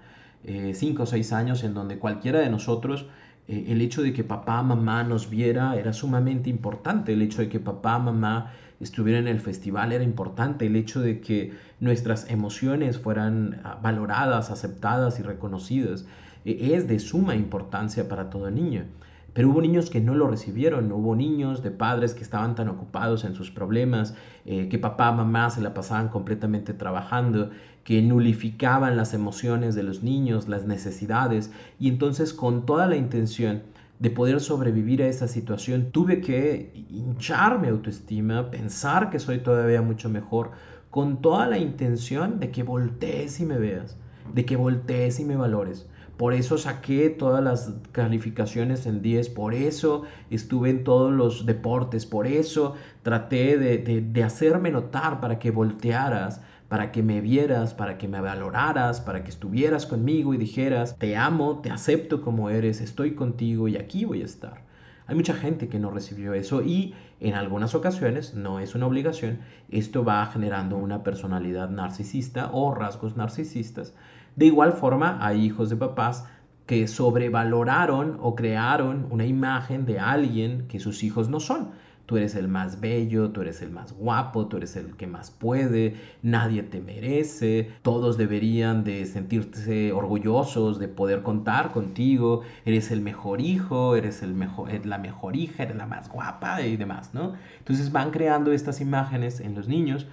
5 0.45 0.45
eh, 0.45 1.03
o 1.03 1.05
6 1.05 1.33
años 1.33 1.63
en 1.63 1.73
donde 1.73 1.97
cualquiera 1.97 2.39
de 2.39 2.49
nosotros, 2.49 3.07
eh, 3.47 3.65
el 3.69 3.81
hecho 3.81 4.01
de 4.01 4.13
que 4.13 4.23
papá, 4.23 4.61
mamá 4.63 5.03
nos 5.03 5.29
viera 5.29 5.75
era 5.75 5.93
sumamente 5.93 6.49
importante, 6.49 7.13
el 7.13 7.21
hecho 7.21 7.41
de 7.41 7.49
que 7.49 7.59
papá, 7.59 7.99
mamá 7.99 8.51
estuviera 8.79 9.19
en 9.19 9.27
el 9.27 9.39
festival 9.39 9.91
era 9.91 10.03
importante, 10.03 10.65
el 10.65 10.75
hecho 10.75 11.01
de 11.01 11.19
que 11.21 11.53
nuestras 11.79 12.29
emociones 12.29 12.99
fueran 12.99 13.61
ah, 13.63 13.79
valoradas, 13.81 14.51
aceptadas 14.51 15.19
y 15.19 15.23
reconocidas, 15.23 16.05
es 16.45 16.87
de 16.87 16.99
suma 16.99 17.35
importancia 17.35 18.07
para 18.07 18.29
todo 18.29 18.49
niño. 18.51 18.85
Pero 19.33 19.49
hubo 19.49 19.61
niños 19.61 19.89
que 19.89 19.99
no 19.99 20.13
lo 20.13 20.27
recibieron, 20.27 20.91
hubo 20.91 21.15
niños 21.15 21.63
de 21.63 21.71
padres 21.71 22.13
que 22.13 22.21
estaban 22.21 22.53
tan 22.53 22.69
ocupados 22.69 23.23
en 23.23 23.33
sus 23.33 23.49
problemas, 23.49 24.15
eh, 24.45 24.69
que 24.69 24.77
papá, 24.77 25.11
mamá 25.11 25.49
se 25.49 25.61
la 25.61 25.73
pasaban 25.73 26.09
completamente 26.09 26.73
trabajando, 26.73 27.49
que 27.83 28.01
nulificaban 28.03 28.95
las 28.95 29.15
emociones 29.15 29.73
de 29.73 29.83
los 29.83 30.03
niños, 30.03 30.47
las 30.47 30.65
necesidades, 30.65 31.51
y 31.79 31.89
entonces 31.89 32.31
con 32.31 32.65
toda 32.65 32.85
la 32.85 32.95
intención 32.95 33.63
de 33.99 34.11
poder 34.11 34.39
sobrevivir 34.39 35.01
a 35.01 35.07
esa 35.07 35.27
situación, 35.27 35.91
tuve 35.91 36.21
que 36.21 36.85
hinchar 36.89 37.59
mi 37.59 37.69
autoestima, 37.69 38.51
pensar 38.51 39.09
que 39.09 39.17
soy 39.17 39.39
todavía 39.39 39.81
mucho 39.81 40.09
mejor, 40.09 40.51
con 40.91 41.21
toda 41.21 41.47
la 41.47 41.57
intención 41.57 42.39
de 42.39 42.51
que 42.51 42.63
voltees 42.63 43.39
y 43.39 43.45
me 43.45 43.57
veas, 43.57 43.97
de 44.33 44.45
que 44.45 44.57
voltees 44.57 45.19
y 45.19 45.25
me 45.25 45.35
valores. 45.35 45.87
Por 46.17 46.33
eso 46.33 46.59
saqué 46.59 47.09
todas 47.09 47.43
las 47.43 47.73
calificaciones 47.91 48.85
en 48.85 49.01
10, 49.01 49.29
por 49.29 49.55
eso 49.55 50.03
estuve 50.29 50.69
en 50.69 50.83
todos 50.83 51.11
los 51.11 51.47
deportes, 51.47 52.05
por 52.05 52.27
eso 52.27 52.75
traté 53.01 53.57
de, 53.57 54.23
hacerme 54.23 54.69
notar 54.69 55.19
para 55.19 55.39
que 55.39 55.49
voltearas, 55.49 56.41
para 56.69 56.91
que 56.91 57.01
me 57.01 57.19
vieras, 57.19 57.73
para 57.73 57.97
que 57.97 58.07
me 58.07 58.21
valoraras, 58.21 59.01
para 59.01 59.23
que 59.23 59.31
estuvieras 59.31 59.87
conmigo 59.87 60.35
y 60.35 60.37
dijeras, 60.37 60.97
te 60.99 61.15
amo, 61.17 61.61
te 61.61 61.71
acepto 61.71 62.21
como 62.21 62.49
eres, 62.49 62.79
estoy 62.79 63.15
contigo 63.15 63.67
y 63.67 63.75
aquí 63.75 64.05
voy 64.05 64.21
a 64.21 64.25
estar. 64.25 64.61
Hay 65.07 65.15
mucha 65.15 65.33
gente 65.33 65.67
que 65.67 65.79
no 65.79 65.89
recibió 65.89 66.33
eso 66.33 66.61
y 66.61 66.93
en 67.19 67.33
algunas 67.33 67.75
ocasiones, 67.75 68.35
no 68.35 68.59
es 68.59 68.75
una 68.75 68.85
obligación, 68.85 69.39
esto 69.69 70.05
va 70.05 70.25
generando 70.27 70.77
una 70.77 71.03
personalidad 71.03 71.69
narcisista 71.69 72.49
o 72.53 72.73
rasgos 72.73 73.17
narcisistas 73.17 73.93
de 74.35 74.45
igual 74.47 74.73
forma, 74.73 75.19
hay 75.21 75.45
hijos 75.45 75.69
de 75.69 75.75
papás 75.75 76.25
que 76.65 76.87
sobrevaloraron 76.87 78.17
o 78.21 78.35
crearon 78.35 79.07
una 79.09 79.25
imagen 79.25 79.85
de 79.85 79.99
alguien 79.99 80.67
que 80.67 80.79
sus 80.79 81.03
hijos 81.03 81.29
no 81.29 81.39
son. 81.39 81.71
Tú 82.05 82.17
eres 82.17 82.35
el 82.35 82.49
más 82.49 82.81
bello, 82.81 83.29
tú 83.29 83.41
eres 83.41 83.61
el 83.61 83.71
más 83.71 83.93
guapo, 83.93 84.47
tú 84.47 84.57
eres 84.57 84.75
el 84.75 84.97
que 84.97 85.07
más 85.07 85.31
puede, 85.31 85.95
nadie 86.21 86.61
te 86.61 86.81
merece, 86.81 87.71
todos 87.81 88.17
deberían 88.17 88.83
de 88.83 89.05
sentirse 89.05 89.93
orgullosos 89.93 90.79
de 90.79 90.89
poder 90.89 91.23
contar 91.23 91.71
contigo, 91.71 92.41
eres 92.65 92.91
el 92.91 92.99
mejor 92.99 93.39
hijo, 93.39 93.95
eres 93.95 94.21
el 94.21 94.33
mejor, 94.33 94.85
la 94.85 94.97
mejor 94.97 95.37
hija, 95.37 95.63
eres 95.63 95.77
la 95.77 95.85
más 95.85 96.09
guapa 96.09 96.61
y 96.61 96.75
demás, 96.75 97.13
¿no? 97.13 97.35
Entonces 97.59 97.91
van 97.93 98.11
creando 98.11 98.51
estas 98.51 98.81
imágenes 98.81 99.39
en 99.39 99.55
los 99.55 99.69
niños 99.69 100.05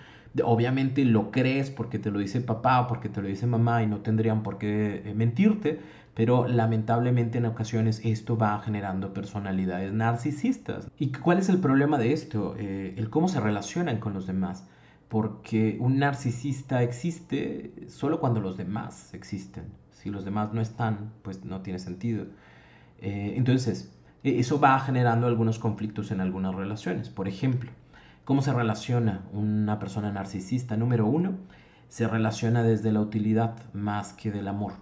Obviamente 0.44 1.04
lo 1.04 1.30
crees 1.30 1.70
porque 1.70 1.99
te 1.99 2.10
lo 2.10 2.20
dice 2.20 2.40
papá 2.40 2.80
o 2.82 2.87
porque 2.87 3.08
te 3.08 3.20
lo 3.20 3.28
dice 3.28 3.46
mamá 3.46 3.82
y 3.82 3.87
no 3.87 3.99
tendrían 3.99 4.42
por 4.42 4.58
qué 4.58 5.02
eh, 5.04 5.14
mentirte, 5.14 5.80
pero 6.14 6.46
lamentablemente 6.46 7.38
en 7.38 7.46
ocasiones 7.46 8.00
esto 8.04 8.37
va 8.37 8.60
generando 8.60 9.12
personalidades 9.12 9.92
narcisistas. 9.92 10.88
¿Y 10.99 11.12
cuál 11.12 11.38
es 11.38 11.49
el 11.49 11.58
problema 11.58 11.99
de 11.99 12.12
esto? 12.12 12.54
Eh, 12.58 12.94
el 12.96 13.10
cómo 13.10 13.28
se 13.28 13.40
relacionan 13.40 13.99
con 13.99 14.14
los 14.14 14.26
demás. 14.26 14.66
Porque 15.08 15.76
un 15.80 15.99
narcisista 15.99 16.84
existe 16.84 17.72
solo 17.88 18.20
cuando 18.20 18.40
los 18.40 18.56
demás 18.56 19.12
existen. 19.14 19.64
Si 19.90 20.08
los 20.10 20.25
demás 20.25 20.52
no 20.52 20.60
están, 20.60 21.12
pues 21.22 21.44
no 21.44 21.62
tiene 21.62 21.80
sentido. 21.80 22.26
Eh, 23.00 23.34
entonces, 23.37 23.92
e-, 24.22 24.38
eso 24.38 24.60
va 24.60 24.78
generando 24.80 25.26
algunos 25.26 25.58
conflictos 25.58 26.10
en 26.12 26.20
algunas 26.20 26.54
relaciones. 26.54 27.08
Por 27.08 27.26
ejemplo, 27.26 27.70
¿Cómo 28.30 28.42
se 28.42 28.52
relaciona 28.52 29.22
una 29.32 29.80
persona 29.80 30.12
narcisista? 30.12 30.76
Número 30.76 31.04
uno, 31.04 31.32
se 31.88 32.06
relaciona 32.06 32.62
desde 32.62 32.92
la 32.92 33.00
utilidad 33.00 33.56
más 33.72 34.12
que 34.12 34.30
del 34.30 34.46
amor. 34.46 34.75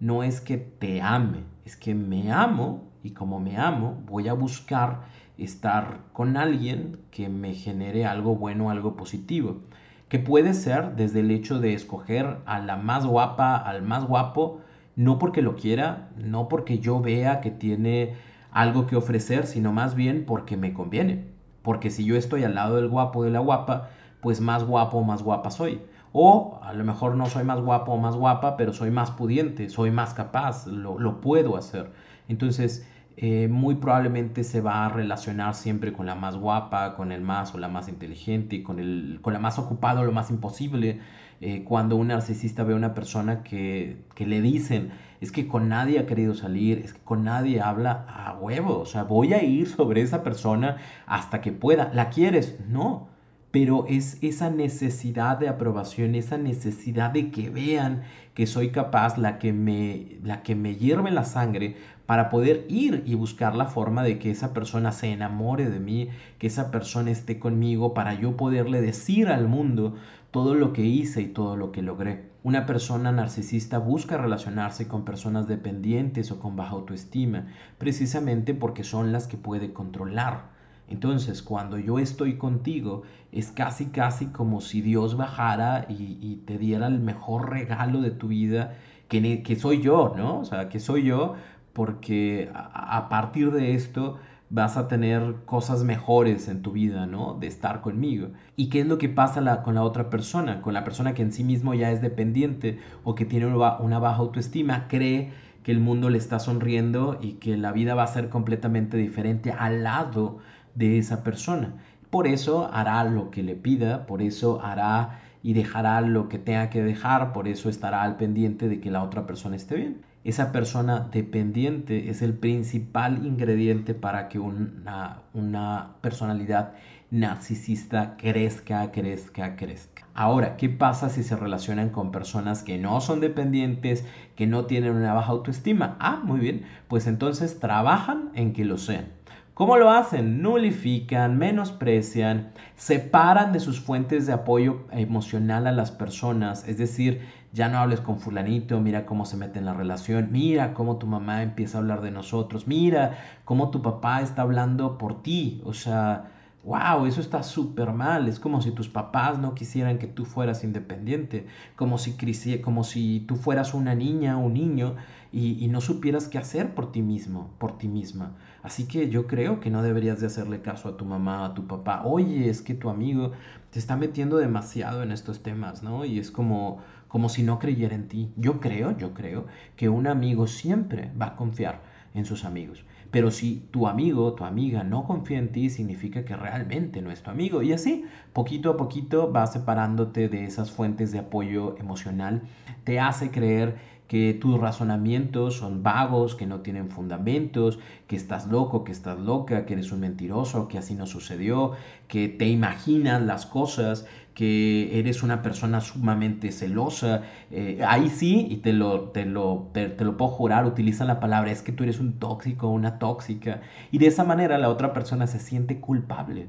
No 0.00 0.24
es 0.24 0.40
que 0.40 0.56
te 0.56 1.00
ame, 1.00 1.44
es 1.64 1.76
que 1.76 1.94
me 1.94 2.32
amo 2.32 2.90
y 3.04 3.12
como 3.12 3.38
me 3.38 3.58
amo 3.58 4.02
voy 4.06 4.26
a 4.26 4.32
buscar 4.32 5.02
estar 5.38 6.00
con 6.12 6.36
alguien 6.36 6.98
que 7.12 7.28
me 7.28 7.54
genere 7.54 8.06
algo 8.06 8.34
bueno, 8.34 8.70
algo 8.70 8.96
positivo. 8.96 9.60
Que 10.08 10.18
puede 10.18 10.52
ser 10.52 10.96
desde 10.96 11.20
el 11.20 11.30
hecho 11.30 11.60
de 11.60 11.74
escoger 11.74 12.38
a 12.44 12.58
la 12.58 12.76
más 12.76 13.06
guapa, 13.06 13.56
al 13.56 13.82
más 13.82 14.04
guapo, 14.04 14.62
no 14.96 15.20
porque 15.20 15.42
lo 15.42 15.54
quiera, 15.54 16.08
no 16.16 16.48
porque 16.48 16.80
yo 16.80 17.00
vea 17.00 17.40
que 17.40 17.52
tiene 17.52 18.14
algo 18.50 18.88
que 18.88 18.96
ofrecer, 18.96 19.46
sino 19.46 19.72
más 19.72 19.94
bien 19.94 20.24
porque 20.26 20.56
me 20.56 20.72
conviene 20.72 21.30
porque 21.62 21.90
si 21.90 22.04
yo 22.04 22.16
estoy 22.16 22.44
al 22.44 22.54
lado 22.54 22.76
del 22.76 22.88
guapo 22.88 23.24
de 23.24 23.30
la 23.30 23.40
guapa, 23.40 23.90
pues 24.20 24.40
más 24.40 24.64
guapo 24.64 24.98
o 24.98 25.04
más 25.04 25.22
guapa 25.22 25.50
soy. 25.50 25.80
O 26.12 26.58
a 26.62 26.72
lo 26.72 26.84
mejor 26.84 27.14
no 27.14 27.26
soy 27.26 27.44
más 27.44 27.60
guapo 27.60 27.92
o 27.92 27.98
más 27.98 28.16
guapa, 28.16 28.56
pero 28.56 28.72
soy 28.72 28.90
más 28.90 29.10
pudiente, 29.10 29.68
soy 29.68 29.90
más 29.90 30.14
capaz, 30.14 30.66
lo, 30.66 31.20
puedo 31.20 31.56
hacer. 31.56 31.92
Entonces, 32.28 32.86
eh, 33.16 33.48
muy 33.48 33.76
probablemente 33.76 34.42
se 34.44 34.60
va 34.60 34.86
a 34.86 34.88
relacionar 34.88 35.54
siempre 35.54 35.92
con 35.92 36.06
la 36.06 36.14
más 36.14 36.36
guapa, 36.36 36.94
con 36.96 37.12
el 37.12 37.20
más 37.20 37.54
o 37.54 37.58
la 37.58 37.68
más 37.68 37.88
inteligente, 37.88 38.62
con, 38.62 38.80
el, 38.80 39.20
con 39.22 39.32
la 39.32 39.38
más 39.38 39.58
ocupada 39.58 40.02
lo 40.02 40.12
más 40.12 40.30
imposible. 40.30 41.00
Eh, 41.40 41.64
cuando 41.64 41.96
un 41.96 42.08
narcisista 42.08 42.64
ve 42.64 42.72
a 42.72 42.76
una 42.76 42.92
persona 42.92 43.42
que, 43.42 44.04
que 44.14 44.26
le 44.26 44.40
dicen, 44.40 44.90
es 45.20 45.32
que 45.32 45.46
con 45.46 45.68
nadie 45.68 45.98
ha 45.98 46.06
querido 46.06 46.34
salir, 46.34 46.78
es 46.78 46.94
que 46.94 47.00
con 47.00 47.24
nadie 47.24 47.60
habla 47.60 48.06
a 48.08 48.36
huevo, 48.38 48.78
o 48.78 48.86
sea, 48.86 49.04
voy 49.04 49.34
a 49.34 49.42
ir 49.42 49.68
sobre 49.68 50.00
esa 50.02 50.22
persona 50.22 50.78
hasta 51.06 51.40
que 51.40 51.52
pueda. 51.52 51.90
¿La 51.92 52.10
quieres? 52.10 52.58
No, 52.68 53.08
pero 53.50 53.84
es 53.88 54.18
esa 54.22 54.48
necesidad 54.48 55.36
de 55.38 55.48
aprobación, 55.48 56.14
esa 56.14 56.38
necesidad 56.38 57.10
de 57.10 57.30
que 57.30 57.50
vean 57.50 58.02
que 58.34 58.46
soy 58.46 58.70
capaz, 58.70 59.18
la 59.18 59.38
que 59.38 59.52
me, 59.52 60.18
la 60.22 60.42
que 60.42 60.54
me 60.54 60.76
hierve 60.76 61.10
la 61.10 61.24
sangre 61.24 61.76
para 62.06 62.28
poder 62.28 62.64
ir 62.68 63.02
y 63.06 63.14
buscar 63.14 63.54
la 63.54 63.66
forma 63.66 64.02
de 64.02 64.18
que 64.18 64.30
esa 64.30 64.52
persona 64.52 64.92
se 64.92 65.08
enamore 65.12 65.68
de 65.68 65.80
mí, 65.80 66.08
que 66.38 66.46
esa 66.46 66.70
persona 66.70 67.10
esté 67.10 67.38
conmigo 67.38 67.92
para 67.92 68.14
yo 68.14 68.36
poderle 68.36 68.80
decir 68.80 69.28
al 69.28 69.48
mundo 69.48 69.96
todo 70.30 70.54
lo 70.54 70.72
que 70.72 70.82
hice 70.82 71.22
y 71.22 71.28
todo 71.28 71.56
lo 71.56 71.72
que 71.72 71.82
logré. 71.82 72.29
Una 72.42 72.64
persona 72.64 73.12
narcisista 73.12 73.78
busca 73.78 74.16
relacionarse 74.16 74.88
con 74.88 75.04
personas 75.04 75.46
dependientes 75.46 76.32
o 76.32 76.38
con 76.38 76.56
baja 76.56 76.72
autoestima, 76.72 77.48
precisamente 77.76 78.54
porque 78.54 78.82
son 78.82 79.12
las 79.12 79.26
que 79.26 79.36
puede 79.36 79.74
controlar. 79.74 80.48
Entonces, 80.88 81.42
cuando 81.42 81.78
yo 81.78 81.98
estoy 81.98 82.38
contigo, 82.38 83.02
es 83.30 83.52
casi, 83.52 83.86
casi 83.86 84.26
como 84.26 84.62
si 84.62 84.80
Dios 84.80 85.18
bajara 85.18 85.84
y, 85.88 86.42
te 86.46 86.56
diera 86.56 86.86
el 86.86 86.98
mejor 86.98 87.50
regalo 87.50 88.00
de 88.00 88.10
tu 88.10 88.28
vida, 88.28 88.74
que, 89.08 89.42
que, 89.42 89.56
soy 89.56 89.82
yo, 89.82 90.14
¿no? 90.16 90.40
O 90.40 90.44
sea, 90.46 90.70
que 90.70 90.80
soy 90.80 91.04
yo, 91.04 91.34
porque 91.74 92.50
a 92.54 93.08
partir 93.10 93.52
de 93.52 93.74
esto 93.74 94.18
vas 94.50 94.76
a 94.76 94.88
tener 94.88 95.36
cosas 95.46 95.84
mejores 95.84 96.48
en 96.48 96.60
tu 96.60 96.72
vida, 96.72 97.06
¿no? 97.06 97.34
De 97.34 97.46
estar 97.46 97.80
conmigo. 97.80 98.28
¿Y 98.56 98.68
qué 98.68 98.80
es 98.80 98.86
lo 98.86 98.98
que 98.98 99.08
pasa 99.08 99.62
con 99.62 99.76
la 99.76 99.84
otra 99.84 100.10
persona? 100.10 100.60
Con 100.60 100.74
la 100.74 100.84
persona 100.84 101.14
que 101.14 101.22
en 101.22 101.32
sí 101.32 101.44
mismo 101.44 101.72
ya 101.72 101.92
es 101.92 102.02
dependiente 102.02 102.80
o 103.04 103.14
que 103.14 103.24
tiene 103.24 103.46
una 103.46 103.98
baja 104.00 104.18
autoestima, 104.18 104.88
cree 104.88 105.32
que 105.62 105.70
el 105.70 105.78
mundo 105.78 106.10
le 106.10 106.18
está 106.18 106.40
sonriendo 106.40 107.18
y 107.22 107.34
que 107.34 107.56
la 107.56 107.70
vida 107.70 107.94
va 107.94 108.02
a 108.02 108.08
ser 108.08 108.28
completamente 108.28 108.96
diferente 108.96 109.52
al 109.52 109.84
lado 109.84 110.38
de 110.74 110.98
esa 110.98 111.22
persona. 111.22 111.74
Por 112.10 112.26
eso 112.26 112.68
hará 112.72 113.04
lo 113.04 113.30
que 113.30 113.44
le 113.44 113.54
pida, 113.54 114.04
por 114.06 114.20
eso 114.20 114.60
hará 114.64 115.20
y 115.44 115.52
dejará 115.52 116.00
lo 116.00 116.28
que 116.28 116.38
tenga 116.38 116.70
que 116.70 116.82
dejar, 116.82 117.32
por 117.32 117.46
eso 117.46 117.68
estará 117.68 118.02
al 118.02 118.16
pendiente 118.16 118.68
de 118.68 118.80
que 118.80 118.90
la 118.90 119.04
otra 119.04 119.26
persona 119.26 119.54
esté 119.54 119.76
bien 119.76 120.09
esa 120.22 120.52
persona 120.52 121.08
dependiente 121.10 122.10
es 122.10 122.20
el 122.20 122.34
principal 122.34 123.24
ingrediente 123.24 123.94
para 123.94 124.28
que 124.28 124.38
una, 124.38 125.22
una 125.32 125.96
personalidad 126.02 126.74
narcisista 127.10 128.16
crezca, 128.16 128.92
crezca, 128.92 129.56
crezca. 129.56 130.06
Ahora, 130.14 130.56
¿qué 130.56 130.68
pasa 130.68 131.08
si 131.08 131.22
se 131.22 131.36
relacionan 131.36 131.90
con 131.90 132.12
personas 132.12 132.62
que 132.62 132.78
no 132.78 133.00
son 133.00 133.20
dependientes, 133.20 134.04
que 134.36 134.46
no 134.46 134.66
tienen 134.66 134.94
una 134.94 135.14
baja 135.14 135.32
autoestima? 135.32 135.96
Ah, 136.00 136.20
muy 136.22 136.40
bien, 136.40 136.64
pues 136.88 137.06
entonces 137.06 137.58
trabajan 137.58 138.30
en 138.34 138.52
que 138.52 138.64
lo 138.64 138.76
sean. 138.76 139.19
¿Cómo 139.60 139.76
lo 139.76 139.90
hacen? 139.90 140.40
Nulifican, 140.40 141.36
menosprecian, 141.36 142.48
separan 142.76 143.52
de 143.52 143.60
sus 143.60 143.78
fuentes 143.78 144.24
de 144.24 144.32
apoyo 144.32 144.86
emocional 144.90 145.66
a 145.66 145.72
las 145.72 145.90
personas, 145.90 146.66
es 146.66 146.78
decir, 146.78 147.20
ya 147.52 147.68
no 147.68 147.76
hables 147.76 148.00
con 148.00 148.20
fulanito, 148.20 148.80
mira 148.80 149.04
cómo 149.04 149.26
se 149.26 149.36
mete 149.36 149.58
en 149.58 149.66
la 149.66 149.74
relación, 149.74 150.28
mira 150.32 150.72
cómo 150.72 150.96
tu 150.96 151.06
mamá 151.06 151.42
empieza 151.42 151.76
a 151.76 151.82
hablar 151.82 152.00
de 152.00 152.10
nosotros, 152.10 152.66
mira 152.66 153.18
cómo 153.44 153.70
tu 153.70 153.82
papá 153.82 154.22
está 154.22 154.40
hablando 154.40 154.96
por 154.96 155.22
ti, 155.22 155.60
o 155.66 155.74
sea, 155.74 156.30
wow, 156.64 157.04
eso 157.04 157.20
está 157.20 157.42
súper 157.42 157.92
mal, 157.92 158.28
es 158.28 158.40
como 158.40 158.62
si 158.62 158.70
tus 158.70 158.88
papás 158.88 159.38
no 159.38 159.54
quisieran 159.54 159.98
que 159.98 160.06
tú 160.06 160.24
fueras 160.24 160.64
independiente, 160.64 161.46
como 161.76 161.98
si, 161.98 162.16
como 162.62 162.82
si 162.82 163.20
tú 163.28 163.36
fueras 163.36 163.74
una 163.74 163.94
niña 163.94 164.38
o 164.38 164.40
un 164.40 164.54
niño 164.54 164.96
y, 165.32 165.62
y 165.62 165.68
no 165.68 165.82
supieras 165.82 166.28
qué 166.28 166.38
hacer 166.38 166.74
por 166.74 166.90
ti 166.92 167.02
mismo, 167.02 167.50
por 167.58 167.76
ti 167.76 167.88
misma. 167.88 168.32
Así 168.62 168.86
que 168.86 169.08
yo 169.08 169.26
creo 169.26 169.60
que 169.60 169.70
no 169.70 169.82
deberías 169.82 170.20
de 170.20 170.26
hacerle 170.26 170.60
caso 170.60 170.88
a 170.88 170.96
tu 170.96 171.04
mamá, 171.04 171.44
a 171.44 171.54
tu 171.54 171.66
papá, 171.66 172.02
oye, 172.04 172.48
es 172.48 172.62
que 172.62 172.74
tu 172.74 172.90
amigo 172.90 173.32
te 173.70 173.78
está 173.78 173.96
metiendo 173.96 174.36
demasiado 174.36 175.02
en 175.02 175.12
estos 175.12 175.42
temas, 175.42 175.82
¿no? 175.82 176.04
Y 176.04 176.18
es 176.18 176.30
como 176.30 176.80
como 177.10 177.28
si 177.28 177.42
no 177.42 177.58
creyera 177.58 177.96
en 177.96 178.06
ti. 178.06 178.32
Yo 178.36 178.60
creo, 178.60 178.96
yo 178.96 179.12
creo 179.14 179.46
que 179.76 179.88
un 179.88 180.06
amigo 180.06 180.46
siempre 180.46 181.10
va 181.20 181.26
a 181.26 181.36
confiar 181.36 181.82
en 182.14 182.24
sus 182.24 182.44
amigos. 182.44 182.84
Pero 183.10 183.32
si 183.32 183.66
tu 183.72 183.88
amigo, 183.88 184.34
tu 184.34 184.44
amiga 184.44 184.84
no 184.84 185.04
confía 185.04 185.38
en 185.38 185.50
ti, 185.50 185.70
significa 185.70 186.24
que 186.24 186.36
realmente 186.36 187.02
no 187.02 187.10
es 187.10 187.22
tu 187.22 187.30
amigo. 187.30 187.62
Y 187.62 187.72
así, 187.72 188.04
poquito 188.32 188.70
a 188.70 188.76
poquito, 188.76 189.32
vas 189.32 189.52
separándote 189.52 190.28
de 190.28 190.44
esas 190.44 190.70
fuentes 190.70 191.10
de 191.10 191.18
apoyo 191.18 191.76
emocional. 191.78 192.42
Te 192.84 193.00
hace 193.00 193.32
creer 193.32 193.74
que 194.10 194.34
tus 194.34 194.58
razonamientos 194.58 195.58
son 195.58 195.84
vagos, 195.84 196.34
que 196.34 196.44
no 196.44 196.62
tienen 196.62 196.90
fundamentos, 196.90 197.78
que 198.08 198.16
estás 198.16 198.48
loco, 198.48 198.82
que 198.82 198.90
estás 198.90 199.20
loca, 199.20 199.66
que 199.66 199.74
eres 199.74 199.92
un 199.92 200.00
mentiroso, 200.00 200.66
que 200.66 200.78
así 200.78 200.96
no 200.96 201.06
sucedió, 201.06 201.74
que 202.08 202.26
te 202.26 202.48
imaginas 202.48 203.22
las 203.22 203.46
cosas, 203.46 204.08
que 204.34 204.98
eres 204.98 205.22
una 205.22 205.42
persona 205.42 205.80
sumamente 205.80 206.50
celosa. 206.50 207.22
Eh, 207.52 207.84
ahí 207.86 208.08
sí, 208.08 208.48
y 208.50 208.56
te 208.56 208.72
lo, 208.72 209.10
te, 209.10 209.26
lo, 209.26 209.70
te, 209.72 209.94
lo 210.00 210.16
puedo 210.16 210.32
jurar, 210.32 210.66
utilizan 210.66 211.06
la 211.06 211.20
palabra, 211.20 211.52
es 211.52 211.62
que 211.62 211.70
tú 211.70 211.84
eres 211.84 212.00
un 212.00 212.18
tóxico, 212.18 212.66
una 212.68 212.98
tóxica. 212.98 213.60
Y 213.92 213.98
de 213.98 214.08
esa 214.08 214.24
manera 214.24 214.58
la 214.58 214.70
otra 214.70 214.92
persona 214.92 215.28
se 215.28 215.38
siente 215.38 215.78
culpable. 215.78 216.48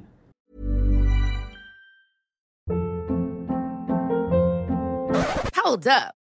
Hold 5.64 5.86
up. 5.86 6.21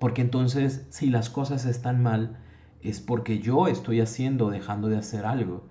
Porque 0.00 0.22
entonces, 0.22 0.86
si 0.88 1.10
las 1.10 1.28
cosas 1.28 1.66
están 1.66 2.02
mal, 2.02 2.38
es 2.82 3.00
porque 3.00 3.38
yo 3.38 3.68
estoy 3.68 4.00
haciendo 4.00 4.46
o 4.46 4.50
dejando 4.50 4.88
de 4.88 4.96
hacer 4.96 5.26
algo. 5.26 5.62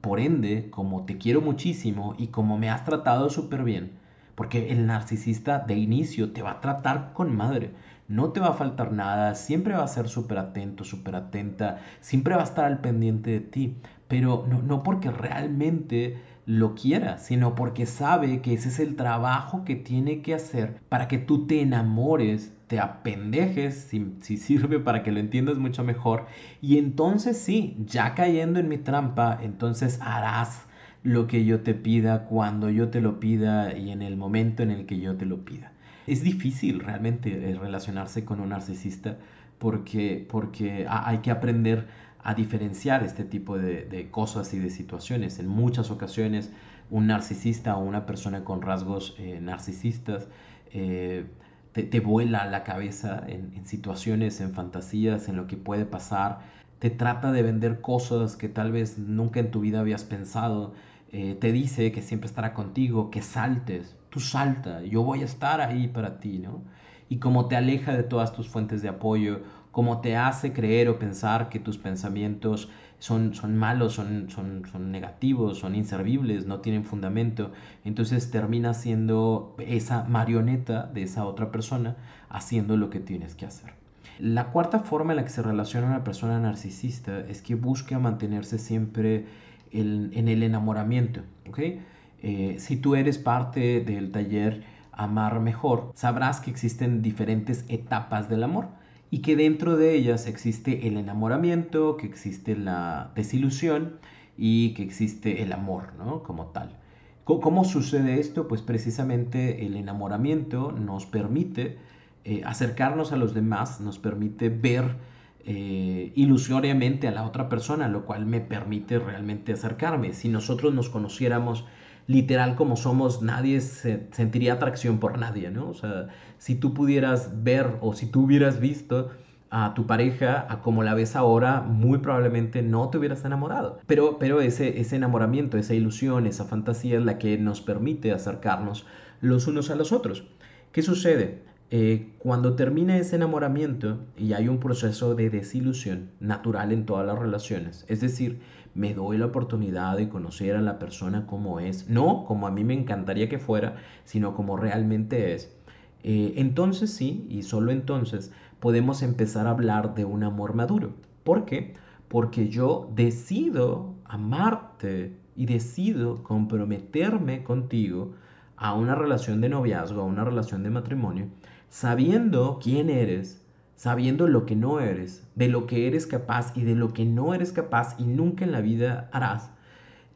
Por 0.00 0.18
ende, 0.18 0.70
como 0.70 1.04
te 1.04 1.18
quiero 1.18 1.42
muchísimo 1.42 2.14
y 2.16 2.28
como 2.28 2.56
me 2.56 2.70
has 2.70 2.84
tratado 2.84 3.28
súper 3.28 3.62
bien, 3.62 3.92
porque 4.34 4.70
el 4.72 4.86
narcisista 4.86 5.58
de 5.58 5.74
inicio 5.74 6.32
te 6.32 6.40
va 6.40 6.52
a 6.52 6.60
tratar 6.62 7.12
con 7.12 7.36
madre, 7.36 7.72
no 8.08 8.30
te 8.30 8.40
va 8.40 8.48
a 8.48 8.54
faltar 8.54 8.92
nada, 8.92 9.34
siempre 9.34 9.74
va 9.74 9.84
a 9.84 9.88
ser 9.88 10.08
súper 10.08 10.38
atento, 10.38 10.82
súper 10.82 11.14
atenta, 11.14 11.80
siempre 12.00 12.34
va 12.36 12.40
a 12.40 12.44
estar 12.44 12.64
al 12.64 12.80
pendiente 12.80 13.30
de 13.30 13.40
ti, 13.40 13.76
pero 14.08 14.46
no, 14.48 14.62
no 14.62 14.82
porque 14.82 15.10
realmente 15.10 16.18
lo 16.50 16.74
quiera, 16.74 17.18
sino 17.18 17.54
porque 17.54 17.86
sabe 17.86 18.42
que 18.42 18.54
ese 18.54 18.70
es 18.70 18.80
el 18.80 18.96
trabajo 18.96 19.64
que 19.64 19.76
tiene 19.76 20.20
que 20.20 20.34
hacer 20.34 20.80
para 20.88 21.06
que 21.06 21.18
tú 21.18 21.46
te 21.46 21.60
enamores 21.60 22.52
te 22.66 22.80
apendejes, 22.80 23.74
si, 23.88 24.14
si, 24.20 24.36
sirve 24.36 24.80
para 24.80 25.04
que 25.04 25.12
lo 25.12 25.20
entiendas 25.20 25.58
mucho 25.58 25.84
mejor. 25.84 26.26
Y 26.60 26.78
entonces 26.78 27.36
sí, 27.36 27.76
ya 27.84 28.14
cayendo 28.14 28.58
en 28.58 28.68
mi 28.68 28.78
trampa, 28.78 29.38
entonces 29.40 29.98
harás 30.02 30.66
lo 31.04 31.28
que 31.28 31.44
yo 31.44 31.60
te 31.60 31.74
pida, 31.74 32.24
cuando 32.24 32.68
yo 32.68 32.88
te 32.88 33.00
lo 33.00 33.20
pida 33.20 33.76
y 33.76 33.90
en 33.90 34.02
el 34.02 34.16
momento 34.16 34.62
en 34.64 34.72
el 34.72 34.86
que 34.86 34.98
yo 34.98 35.16
te 35.16 35.26
lo 35.26 35.44
pida. 35.44 35.72
Es 36.06 36.22
difícil 36.22 36.80
realmente 36.80 37.50
eh, 37.50 37.54
relacionarse 37.56 38.24
con 38.24 38.40
un 38.40 38.50
narcisista 38.50 39.18
porque, 39.58 40.26
porque 40.28 40.86
hay 40.88 41.18
que 41.18 41.30
aprender 41.30 41.86
a 42.22 42.34
diferenciar 42.34 43.02
este 43.02 43.24
tipo 43.24 43.58
de, 43.58 44.08
cosas 44.10 44.52
y 44.54 44.58
de 44.58 44.70
situaciones. 44.70 45.38
En 45.38 45.48
muchas 45.48 45.90
ocasiones 45.90 46.50
un 46.90 47.06
narcisista 47.06 47.76
o 47.76 47.80
una 47.80 48.04
persona 48.04 48.44
con 48.44 48.62
rasgos 48.62 49.14
eh, 49.18 49.38
narcisistas 49.40 50.28
eh, 50.72 51.24
te, 51.72 52.00
vuela 52.00 52.46
la 52.46 52.64
cabeza 52.64 53.22
en, 53.26 53.64
situaciones, 53.64 54.40
en 54.40 54.52
fantasías, 54.52 55.28
en 55.28 55.36
lo 55.36 55.46
que 55.46 55.56
puede 55.56 55.84
pasar, 55.84 56.40
te 56.78 56.90
trata 56.90 57.30
de 57.32 57.42
vender 57.42 57.80
cosas 57.80 58.36
que 58.36 58.48
tal 58.48 58.72
vez 58.72 58.98
nunca 58.98 59.40
en 59.40 59.50
tu 59.50 59.60
vida 59.60 59.80
habías 59.80 60.02
pensado, 60.04 60.72
eh, 61.12 61.36
te 61.40 61.52
dice 61.52 61.92
que 61.92 62.02
siempre 62.02 62.28
estará 62.28 62.54
contigo, 62.54 63.10
que 63.10 63.22
saltes, 63.22 63.96
tú 64.10 64.20
salta, 64.20 64.82
yo 64.82 65.02
voy 65.02 65.22
a 65.22 65.24
estar 65.24 65.60
ahí 65.60 65.88
para 65.88 66.18
ti, 66.20 66.38
¿no? 66.38 66.62
Y 67.08 67.18
como 67.18 67.48
te 67.48 67.56
aleja 67.56 67.92
de 67.96 68.04
todas 68.04 68.32
tus 68.32 68.48
fuentes 68.48 68.82
de 68.82 68.88
apoyo, 68.88 69.40
como 69.72 70.00
te 70.00 70.16
hace 70.16 70.52
creer 70.52 70.88
o 70.88 70.98
pensar 70.98 71.48
que 71.48 71.60
tus 71.60 71.78
pensamientos 71.78 72.70
son, 72.98 73.34
son 73.34 73.56
malos, 73.56 73.94
son, 73.94 74.28
son, 74.30 74.62
son 74.70 74.92
negativos, 74.92 75.58
son 75.58 75.74
inservibles, 75.74 76.46
no 76.46 76.60
tienen 76.60 76.84
fundamento. 76.84 77.52
Entonces 77.84 78.30
termina 78.30 78.74
siendo 78.74 79.54
esa 79.58 80.04
marioneta 80.04 80.84
de 80.86 81.04
esa 81.04 81.24
otra 81.24 81.50
persona 81.50 81.96
haciendo 82.28 82.76
lo 82.76 82.90
que 82.90 83.00
tienes 83.00 83.34
que 83.34 83.46
hacer. 83.46 83.72
La 84.18 84.48
cuarta 84.48 84.80
forma 84.80 85.12
en 85.12 85.16
la 85.16 85.24
que 85.24 85.30
se 85.30 85.42
relaciona 85.42 85.86
una 85.86 86.04
persona 86.04 86.38
narcisista 86.38 87.20
es 87.20 87.40
que 87.40 87.54
busca 87.54 87.98
mantenerse 87.98 88.58
siempre 88.58 89.26
en, 89.70 90.28
el 90.28 90.42
enamoramiento. 90.42 91.22
¿okay? 91.48 91.80
Eh, 92.22 92.56
si 92.58 92.76
tú 92.76 92.96
eres 92.96 93.16
parte 93.18 93.80
del 93.80 94.10
taller 94.10 94.62
Amar 94.92 95.40
Mejor, 95.40 95.92
sabrás 95.94 96.40
que 96.40 96.50
existen 96.50 97.00
diferentes 97.00 97.64
etapas 97.68 98.28
del 98.28 98.42
amor 98.42 98.79
y 99.10 99.20
que 99.20 99.36
dentro 99.36 99.76
de 99.76 99.94
ellas 99.94 100.26
existe 100.26 100.86
el 100.86 100.96
enamoramiento, 100.96 101.96
que 101.96 102.06
existe 102.06 102.56
la 102.56 103.10
desilusión 103.14 103.96
y 104.38 104.74
que 104.74 104.82
existe 104.82 105.42
el 105.42 105.52
amor, 105.52 105.94
¿no? 105.98 106.22
Como 106.22 106.46
tal. 106.46 106.76
¿Cómo 107.24 107.64
sucede 107.64 108.18
esto? 108.18 108.48
Pues 108.48 108.60
precisamente 108.60 109.64
el 109.64 109.76
enamoramiento 109.76 110.72
nos 110.72 111.06
permite 111.06 111.78
eh, 112.24 112.42
acercarnos 112.44 113.12
a 113.12 113.16
los 113.16 113.34
demás, 113.34 113.80
nos 113.80 113.98
permite 113.98 114.48
ver 114.48 114.96
eh, 115.44 116.12
ilusoriamente 116.16 117.06
a 117.06 117.12
la 117.12 117.24
otra 117.24 117.48
persona, 117.48 117.88
lo 117.88 118.04
cual 118.04 118.26
me 118.26 118.40
permite 118.40 118.98
realmente 118.98 119.52
acercarme. 119.52 120.12
Si 120.12 120.28
nosotros 120.28 120.74
nos 120.74 120.90
conociéramos 120.90 121.64
literal 122.10 122.56
como 122.56 122.74
somos, 122.74 123.22
nadie 123.22 123.60
se 123.60 124.08
sentiría 124.10 124.54
atracción 124.54 124.98
por 124.98 125.16
nadie, 125.16 125.52
¿no? 125.52 125.68
O 125.68 125.74
sea, 125.74 126.08
si 126.38 126.56
tú 126.56 126.74
pudieras 126.74 127.44
ver 127.44 127.76
o 127.80 127.94
si 127.94 128.06
tú 128.06 128.22
hubieras 128.22 128.58
visto 128.58 129.10
a 129.48 129.74
tu 129.74 129.86
pareja 129.86 130.44
a 130.48 130.60
como 130.60 130.82
la 130.82 130.94
ves 130.94 131.14
ahora, 131.14 131.60
muy 131.60 131.98
probablemente 131.98 132.62
no 132.62 132.88
te 132.90 132.98
hubieras 132.98 133.24
enamorado. 133.24 133.78
Pero, 133.86 134.18
pero 134.18 134.40
ese, 134.40 134.80
ese 134.80 134.96
enamoramiento, 134.96 135.56
esa 135.56 135.74
ilusión, 135.74 136.26
esa 136.26 136.44
fantasía 136.44 136.98
es 136.98 137.04
la 137.04 137.16
que 137.16 137.38
nos 137.38 137.60
permite 137.60 138.10
acercarnos 138.10 138.86
los 139.20 139.46
unos 139.46 139.70
a 139.70 139.76
los 139.76 139.92
otros. 139.92 140.24
¿Qué 140.72 140.82
sucede? 140.82 141.42
Eh, 141.72 142.08
cuando 142.18 142.56
termina 142.56 142.96
ese 142.96 143.14
enamoramiento 143.14 144.00
y 144.16 144.32
hay 144.32 144.48
un 144.48 144.58
proceso 144.58 145.14
de 145.14 145.30
desilusión 145.30 146.10
natural 146.18 146.72
en 146.72 146.86
todas 146.86 147.06
las 147.06 147.16
relaciones, 147.16 147.84
es 147.86 148.00
decir, 148.00 148.40
me 148.80 148.94
doy 148.94 149.18
la 149.18 149.26
oportunidad 149.26 149.98
de 149.98 150.08
conocer 150.08 150.56
a 150.56 150.62
la 150.62 150.78
persona 150.78 151.26
como 151.26 151.60
es, 151.60 151.90
no 151.90 152.24
como 152.24 152.46
a 152.46 152.50
mí 152.50 152.64
me 152.64 152.72
encantaría 152.72 153.28
que 153.28 153.38
fuera, 153.38 153.76
sino 154.04 154.34
como 154.34 154.56
realmente 154.56 155.34
es. 155.34 155.54
Eh, 156.02 156.32
entonces 156.36 156.90
sí, 156.90 157.26
y 157.28 157.42
solo 157.42 157.72
entonces, 157.72 158.32
podemos 158.58 159.02
empezar 159.02 159.46
a 159.46 159.50
hablar 159.50 159.94
de 159.94 160.06
un 160.06 160.24
amor 160.24 160.54
maduro. 160.54 160.94
¿Por 161.24 161.44
qué? 161.44 161.74
Porque 162.08 162.48
yo 162.48 162.90
decido 162.94 163.96
amarte 164.06 165.14
y 165.36 165.44
decido 165.44 166.22
comprometerme 166.22 167.44
contigo 167.44 168.14
a 168.56 168.72
una 168.72 168.94
relación 168.94 169.42
de 169.42 169.50
noviazgo, 169.50 170.00
a 170.00 170.04
una 170.04 170.24
relación 170.24 170.62
de 170.62 170.70
matrimonio, 170.70 171.28
sabiendo 171.68 172.58
quién 172.62 172.88
eres, 172.88 173.46
sabiendo 173.80 174.28
lo 174.28 174.44
que 174.44 174.56
no 174.56 174.78
eres, 174.78 175.26
de 175.36 175.48
lo 175.48 175.66
que 175.66 175.86
eres 175.86 176.06
capaz 176.06 176.52
y 176.54 176.64
de 176.64 176.74
lo 176.74 176.92
que 176.92 177.06
no 177.06 177.32
eres 177.32 177.50
capaz 177.50 177.98
y 177.98 178.04
nunca 178.04 178.44
en 178.44 178.52
la 178.52 178.60
vida 178.60 179.08
harás, 179.10 179.52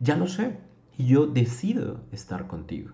ya 0.01 0.19
lo 0.19 0.27
sé 0.27 0.59
y 0.99 1.07
yo 1.07 1.27
decido 1.27 2.03
estar 2.13 2.47
contigo. 2.47 2.91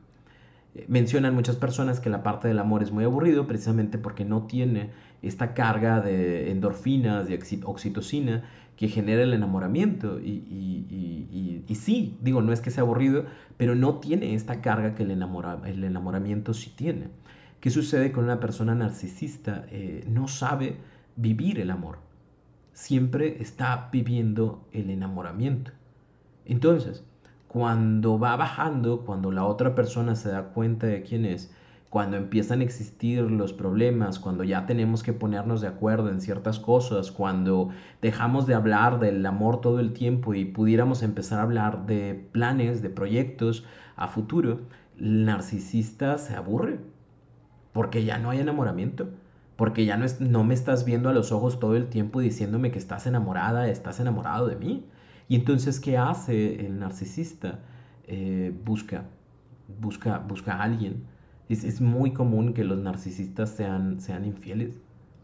Eh, 0.76 0.85
mencionan 0.87 1.35
muchas 1.35 1.56
personas 1.56 1.98
que 1.98 2.09
la 2.09 2.22
parte 2.22 2.46
del 2.46 2.61
amor 2.61 2.85
es 2.85 2.92
muy 2.92 3.02
aburrido 3.02 3.48
precisamente 3.48 3.98
porque 3.98 4.24
no 4.24 4.46
tiene 4.46 4.90
esta 5.22 5.54
carga 5.54 6.00
de 6.00 6.52
endorfinas, 6.52 7.26
de 7.26 7.40
oxitocina 7.64 8.44
que 8.76 8.87
genera 8.87 9.24
el 9.24 9.35
enamoramiento. 9.35 10.20
Y, 10.20 11.64
sí, 11.74 12.16
digo, 12.22 12.42
no 12.42 12.52
es 12.52 12.61
que 12.61 12.70
sea 12.70 12.85
aburrido, 12.85 13.24
pero 13.56 13.74
no 13.74 13.96
tiene 13.96 14.37
esta 14.37 14.61
carga 14.61 14.94
que 14.94 15.02
el, 15.02 15.11
el 15.11 15.85
enamoramiento 15.85 16.54
sí 16.54 16.72
tiene. 16.76 17.09
¿Qué 17.60 17.68
sucede 17.68 18.10
con 18.10 18.24
una 18.24 18.40
persona 18.40 18.74
narcisista? 18.74 19.66
Eh, 19.70 20.04
no 20.08 20.28
sabe 20.28 20.78
vivir 21.16 21.60
el 21.60 21.70
amor. 21.70 21.98
Siempre 22.72 23.42
está 23.42 23.90
viviendo 23.92 24.66
el 24.72 24.88
enamoramiento. 24.88 25.70
Entonces, 26.46 27.04
cuando 27.48 28.18
va 28.18 28.34
bajando, 28.36 29.02
cuando 29.04 29.30
la 29.30 29.44
otra 29.44 29.74
persona 29.74 30.14
se 30.14 30.30
da 30.30 30.54
cuenta 30.54 30.86
de 30.86 31.02
quién 31.02 31.26
es, 31.26 31.54
cuando 31.90 32.16
empiezan 32.16 32.60
a 32.60 32.64
existir 32.64 33.20
los 33.30 33.52
problemas, 33.52 34.18
cuando 34.18 34.42
ya 34.42 34.64
tenemos 34.64 35.02
que 35.02 35.12
ponernos 35.12 35.60
de 35.60 35.68
acuerdo 35.68 36.08
en 36.08 36.22
ciertas 36.22 36.60
cosas, 36.60 37.10
cuando 37.10 37.68
dejamos 38.00 38.46
de 38.46 38.54
hablar 38.54 39.00
del 39.00 39.26
amor 39.26 39.60
todo 39.60 39.80
el 39.80 39.92
tiempo 39.92 40.32
y 40.32 40.46
pudiéramos 40.46 41.02
empezar 41.02 41.40
a 41.40 41.42
hablar 41.42 41.84
de 41.84 42.26
planes, 42.32 42.80
de 42.80 42.88
proyectos 42.88 43.66
a 43.96 44.08
futuro, 44.08 44.60
el 44.98 45.26
narcisista 45.26 46.16
se 46.16 46.34
aburre 46.34 46.78
porque 47.72 48.04
ya 48.04 48.18
no 48.18 48.30
hay 48.30 48.40
enamoramiento, 48.40 49.11
porque 49.56 49.85
ya 49.85 49.96
no, 49.96 50.04
es, 50.04 50.20
no 50.20 50.44
me 50.44 50.54
estás 50.54 50.85
viendo 50.85 51.09
a 51.09 51.12
los 51.12 51.33
ojos 51.33 51.61
todo 51.61 51.76
el 51.76 51.88
tiempo 51.88 52.20
diciéndome 52.20 52.70
que 52.70 52.78
estás 52.78 53.06
enamorada, 53.06 53.68
estás 53.68 54.00
enamorado 54.00 54.46
de 54.46 54.56
mí. 54.56 54.87
Y 55.28 55.37
entonces, 55.37 55.80
¿qué 55.80 55.98
hace 55.98 56.66
el 56.66 56.78
narcisista? 56.78 57.61
Eh, 58.04 58.52
busca, 58.64 59.04
busca, 59.80 60.18
busca 60.18 60.54
a 60.54 60.62
alguien 60.62 61.04
es, 61.50 61.80
muy 61.80 62.12
común 62.12 62.54
que 62.54 62.64
los 62.64 62.78
narcisistas 62.78 63.50
sean, 63.50 64.00
sean 64.00 64.24
infieles. 64.24 64.78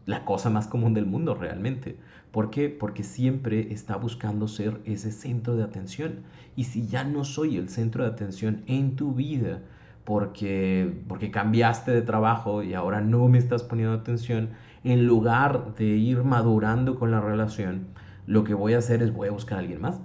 La 0.05 0.25
cosa 0.25 0.49
más 0.49 0.67
común 0.67 0.93
del 0.93 1.05
mundo 1.05 1.35
realmente. 1.35 1.97
¿Por 2.31 2.49
qué? 2.49 2.69
Porque 2.69 3.03
siempre 3.03 3.73
está 3.73 3.95
buscando 3.95 4.47
ser 4.47 4.81
ese 4.85 5.11
centro 5.11 5.55
de 5.55 5.63
atención. 5.63 6.23
Y 6.55 6.65
si 6.65 6.87
ya 6.87 7.03
no 7.03 7.23
soy 7.23 7.57
el 7.57 7.69
centro 7.69 8.03
de 8.03 8.09
atención 8.09 8.63
en 8.67 8.95
tu 8.95 9.13
vida, 9.13 9.61
porque, 10.07 11.03
porque 11.09 11.31
cambiaste 11.31 11.91
de 11.91 12.01
trabajo 12.01 12.63
y 12.63 12.73
ahora 12.73 13.01
no 13.01 13.27
me 13.27 13.37
estás 13.37 13.63
poniendo 13.63 13.93
atención, 13.93 14.51
en 14.85 15.05
lugar 15.05 15.75
de 15.75 15.83
ir 15.83 16.23
madurando 16.23 16.95
con 16.97 17.11
la 17.11 17.19
relación, 17.19 17.87
lo 18.25 18.45
que 18.45 18.53
voy 18.53 18.73
a 18.73 18.77
hacer 18.77 19.03
es 19.03 19.11
voy 19.11 19.27
a 19.27 19.31
buscar 19.31 19.57
a 19.57 19.59
alguien 19.59 19.81
más. 19.81 19.99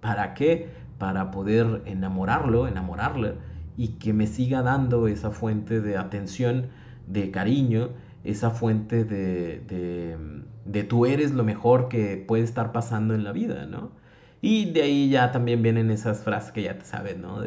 ¿Para 0.00 0.34
qué? 0.34 0.70
Para 0.98 1.30
poder 1.30 1.80
enamorarlo, 1.86 2.66
enamorarla 2.66 3.34
y 3.76 3.98
que 4.00 4.12
me 4.12 4.26
siga 4.26 4.62
dando 4.62 5.06
esa 5.06 5.30
fuente 5.30 5.80
de 5.80 5.96
atención, 5.96 6.66
de 7.06 7.30
cariño, 7.30 7.90
esa 8.24 8.50
fuente 8.50 9.04
de, 9.04 9.60
de, 9.60 10.16
de, 10.64 10.82
tú 10.82 11.06
eres 11.06 11.30
lo 11.30 11.44
mejor 11.44 11.88
que 11.88 12.16
puede 12.16 12.42
estar 12.42 12.72
pasando 12.72 13.14
en 13.14 13.22
la 13.22 13.30
vida, 13.30 13.64
¿no? 13.66 13.92
Y 14.40 14.72
de 14.72 14.82
ahí 14.82 15.08
ya 15.08 15.30
también 15.30 15.62
vienen 15.62 15.92
esas 15.92 16.24
frases 16.24 16.50
que 16.50 16.62
ya 16.64 16.76
te 16.78 16.84
sabes, 16.84 17.16
¿no? 17.16 17.40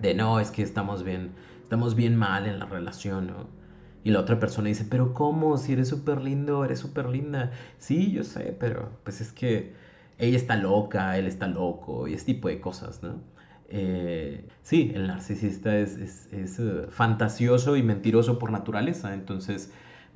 De 0.00 0.14
no, 0.14 0.40
es 0.40 0.50
que 0.50 0.62
estamos 0.62 1.02
bien, 1.04 1.32
estamos 1.62 1.94
bien 1.94 2.16
mal 2.16 2.46
en 2.46 2.58
la 2.58 2.66
relación, 2.66 3.26
¿no? 3.28 3.48
Y 4.02 4.10
la 4.10 4.20
otra 4.20 4.38
persona 4.38 4.68
dice, 4.68 4.86
pero 4.88 5.12
¿cómo? 5.14 5.58
Si 5.58 5.72
eres 5.72 5.88
súper 5.88 6.22
lindo, 6.22 6.64
eres 6.64 6.78
súper 6.78 7.06
linda. 7.08 7.50
Sí, 7.78 8.12
yo 8.12 8.24
sé, 8.24 8.56
pero 8.58 8.98
pues 9.04 9.20
es 9.20 9.32
que 9.32 9.74
ella 10.18 10.36
está 10.36 10.56
loca, 10.56 11.18
él 11.18 11.26
está 11.26 11.46
loco 11.48 12.08
y 12.08 12.14
ese 12.14 12.26
tipo 12.26 12.48
de 12.48 12.60
cosas, 12.60 13.02
¿no? 13.02 13.20
Eh, 13.68 14.48
sí, 14.62 14.90
el 14.94 15.06
narcisista 15.06 15.76
es, 15.76 16.28
eh, 16.32 16.86
fantasioso 16.90 17.76
y 17.76 17.82
mentiroso 17.82 18.38
por 18.38 18.50
naturaleza, 18.50 19.14
entonces 19.14 19.70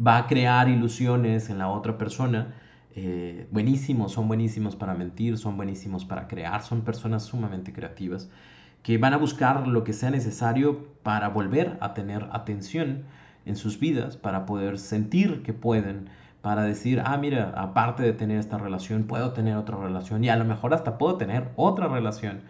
va 0.05 0.17
a 0.19 0.27
crear 0.27 0.69
ilusiones 0.69 1.51
en 1.51 1.59
la 1.59 1.69
otra 1.69 1.99
persona. 1.99 2.55
Eh, 2.97 3.47
buenísimos, 3.51 4.13
son 4.13 4.29
buenísimos 4.29 4.77
para 4.77 4.95
mentir, 4.95 5.39
son 5.39 5.57
buenísimos 5.57 6.05
para 6.05 6.27
crear, 6.27 6.63
son 6.63 6.83
personas 6.85 7.25
sumamente 7.25 7.73
creativas 7.73 8.31
que 8.85 8.99
van 8.99 9.15
a 9.15 9.17
buscar 9.17 9.67
lo 9.67 9.83
que 9.83 9.95
sea 9.95 10.11
necesario 10.11 10.87
para 11.03 11.31
volver 11.31 11.79
a 11.81 11.95
tener 11.95 12.29
atención 12.33 13.05
en 13.47 13.57
sus 13.57 13.81
vidas, 13.81 14.19
para 14.19 14.45
poder 14.45 14.79
sentir 14.79 15.43
que 15.43 15.55
pueden, 15.55 16.11
para 16.43 16.65
decir, 16.65 17.01
ah, 17.03 17.17
mira, 17.17 17.55
aparte 17.57 18.03
de 18.03 18.13
tener 18.13 18.39
esta 18.39 18.59
relación, 18.59 19.05
puedo 19.05 19.33
tener 19.33 19.57
otra 19.57 19.79
relación 19.79 20.23
y 20.23 20.29
a 20.29 20.37
lo 20.37 20.45
mejor 20.45 20.75
hasta 20.75 20.99
puedo 20.99 21.17
tener 21.17 21.49
otra 21.57 21.89
relación 21.89 22.43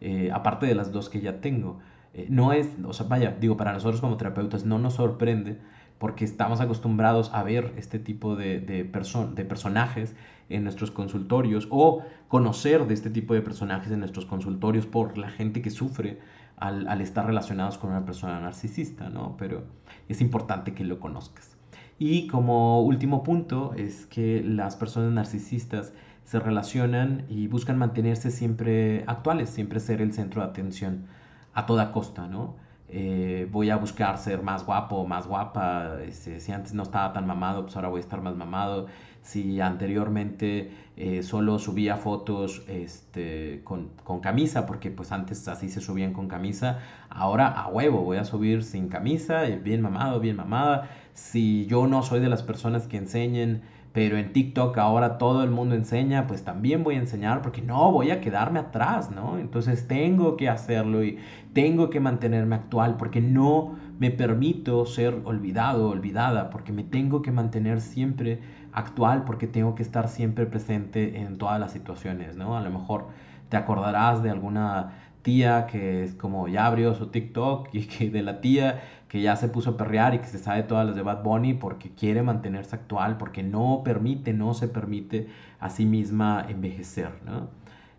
eh, 0.00 0.30
aparte 0.32 0.64
de 0.64 0.74
las 0.74 0.92
dos 0.92 1.10
que 1.10 1.20
ya 1.20 1.42
tengo. 1.42 1.80
Eh, 2.14 2.26
no 2.30 2.54
es, 2.54 2.68
o 2.82 2.94
sea, 2.94 3.06
vaya, 3.06 3.36
digo, 3.38 3.58
para 3.58 3.74
nosotros 3.74 4.00
como 4.00 4.16
terapeutas 4.16 4.64
no 4.64 4.78
nos 4.78 4.94
sorprende 4.94 5.58
porque 6.02 6.24
estamos 6.24 6.60
acostumbrados 6.60 7.30
a 7.32 7.44
ver 7.44 7.74
este 7.76 8.00
tipo 8.00 8.34
de, 8.34 8.58
de, 8.58 8.82
de 8.82 9.44
personajes 9.44 10.16
en 10.48 10.64
nuestros 10.64 10.90
consultorios 10.90 11.68
o 11.70 12.02
conocer 12.26 12.88
de 12.88 12.94
este 12.94 13.08
tipo 13.08 13.34
de 13.34 13.40
personajes 13.40 13.92
en 13.92 14.00
nuestros 14.00 14.26
consultorios 14.26 14.84
por 14.84 15.16
la 15.16 15.30
gente 15.30 15.62
que 15.62 15.70
sufre 15.70 16.18
al, 16.56 16.88
al, 16.88 17.02
estar 17.02 17.24
relacionados 17.24 17.78
con 17.78 17.90
una 17.90 18.04
persona 18.04 18.40
narcisista, 18.40 19.10
¿no? 19.10 19.36
Pero 19.38 19.62
es 20.08 20.20
importante 20.20 20.74
que 20.74 20.82
lo 20.82 20.98
conozcas. 20.98 21.56
Y 22.00 22.26
como 22.26 22.82
último 22.82 23.22
punto 23.22 23.72
es 23.76 24.06
que 24.06 24.42
las 24.42 24.74
personas 24.74 25.12
narcisistas 25.12 25.92
se 26.24 26.40
relacionan 26.40 27.26
y 27.28 27.46
buscan 27.46 27.78
mantenerse 27.78 28.32
siempre 28.32 29.04
actuales, 29.06 29.50
siempre 29.50 29.78
ser 29.78 30.02
el 30.02 30.12
centro 30.12 30.42
de 30.42 30.48
atención 30.48 31.06
a 31.54 31.64
toda 31.64 31.92
costa, 31.92 32.26
¿no? 32.26 32.56
Eh, 32.94 33.48
voy 33.50 33.70
a 33.70 33.76
buscar 33.76 34.18
ser 34.18 34.42
más 34.42 34.66
guapo, 34.66 35.06
más 35.06 35.26
guapa, 35.26 35.96
este, 36.06 36.40
si 36.40 36.52
antes 36.52 36.74
no 36.74 36.82
estaba 36.82 37.14
tan 37.14 37.26
mamado, 37.26 37.62
pues 37.62 37.74
ahora 37.74 37.88
voy 37.88 38.00
a 38.00 38.02
estar 38.02 38.20
más 38.20 38.36
mamado, 38.36 38.86
si 39.22 39.62
anteriormente 39.62 40.70
eh, 40.98 41.22
solo 41.22 41.58
subía 41.58 41.96
fotos 41.96 42.62
este, 42.68 43.62
con, 43.64 43.92
con, 44.04 44.20
camisa, 44.20 44.66
porque 44.66 44.90
pues 44.90 45.10
antes 45.10 45.48
así 45.48 45.70
se 45.70 45.80
subían 45.80 46.12
con 46.12 46.28
camisa, 46.28 46.80
ahora 47.08 47.48
a 47.48 47.66
huevo 47.68 48.02
voy 48.02 48.18
a 48.18 48.26
subir 48.26 48.62
sin 48.62 48.90
camisa, 48.90 49.44
bien 49.44 49.80
mamado, 49.80 50.20
bien 50.20 50.36
mamada, 50.36 50.90
si 51.14 51.64
yo 51.64 51.86
no 51.86 52.02
soy 52.02 52.20
de 52.20 52.28
las 52.28 52.42
personas 52.42 52.88
que 52.88 52.98
enseñen 52.98 53.62
pero 53.92 54.16
en 54.16 54.32
TikTok 54.32 54.76
ahora 54.78 55.18
todo 55.18 55.42
el 55.44 55.50
mundo 55.50 55.74
enseña, 55.74 56.26
pues 56.26 56.44
también 56.44 56.82
voy 56.82 56.94
a 56.94 56.98
enseñar 56.98 57.42
porque 57.42 57.60
no 57.60 57.92
voy 57.92 58.10
a 58.10 58.20
quedarme 58.20 58.58
atrás, 58.58 59.10
¿no? 59.10 59.38
Entonces 59.38 59.86
tengo 59.86 60.36
que 60.36 60.48
hacerlo 60.48 61.04
y 61.04 61.18
tengo 61.52 61.90
que 61.90 62.00
mantenerme 62.00 62.54
actual 62.54 62.96
porque 62.96 63.20
no 63.20 63.76
me 63.98 64.10
permito 64.10 64.86
ser 64.86 65.20
olvidado, 65.24 65.90
olvidada, 65.90 66.48
porque 66.50 66.72
me 66.72 66.84
tengo 66.84 67.20
que 67.20 67.32
mantener 67.32 67.80
siempre 67.80 68.40
actual 68.72 69.24
porque 69.24 69.46
tengo 69.46 69.74
que 69.74 69.82
estar 69.82 70.08
siempre 70.08 70.46
presente 70.46 71.20
en 71.20 71.36
todas 71.36 71.60
las 71.60 71.72
situaciones, 71.72 72.36
¿no? 72.36 72.56
A 72.56 72.62
lo 72.62 72.70
mejor 72.70 73.08
te 73.50 73.58
acordarás 73.58 74.22
de 74.22 74.30
alguna 74.30 74.92
tía 75.22 75.66
que 75.66 76.02
es 76.04 76.14
como 76.14 76.48
ya 76.48 76.66
abrió 76.66 76.94
su 76.94 77.08
TikTok 77.08 77.68
y 77.72 77.86
que 77.86 78.10
de 78.10 78.22
la 78.22 78.40
tía 78.40 78.80
que 79.12 79.20
ya 79.20 79.36
se 79.36 79.48
puso 79.48 79.72
a 79.72 79.76
perrear 79.76 80.14
y 80.14 80.20
que 80.20 80.26
se 80.26 80.38
sabe 80.38 80.62
todas 80.62 80.86
las 80.86 80.96
de 80.96 81.02
Bad 81.02 81.22
Bunny 81.22 81.52
porque 81.52 81.90
quiere 81.90 82.22
mantenerse 82.22 82.76
actual, 82.76 83.18
porque 83.18 83.42
no 83.42 83.82
permite, 83.84 84.32
no 84.32 84.54
se 84.54 84.68
permite 84.68 85.28
a 85.60 85.68
sí 85.68 85.84
misma 85.84 86.46
envejecer. 86.48 87.10
¿no? 87.26 87.50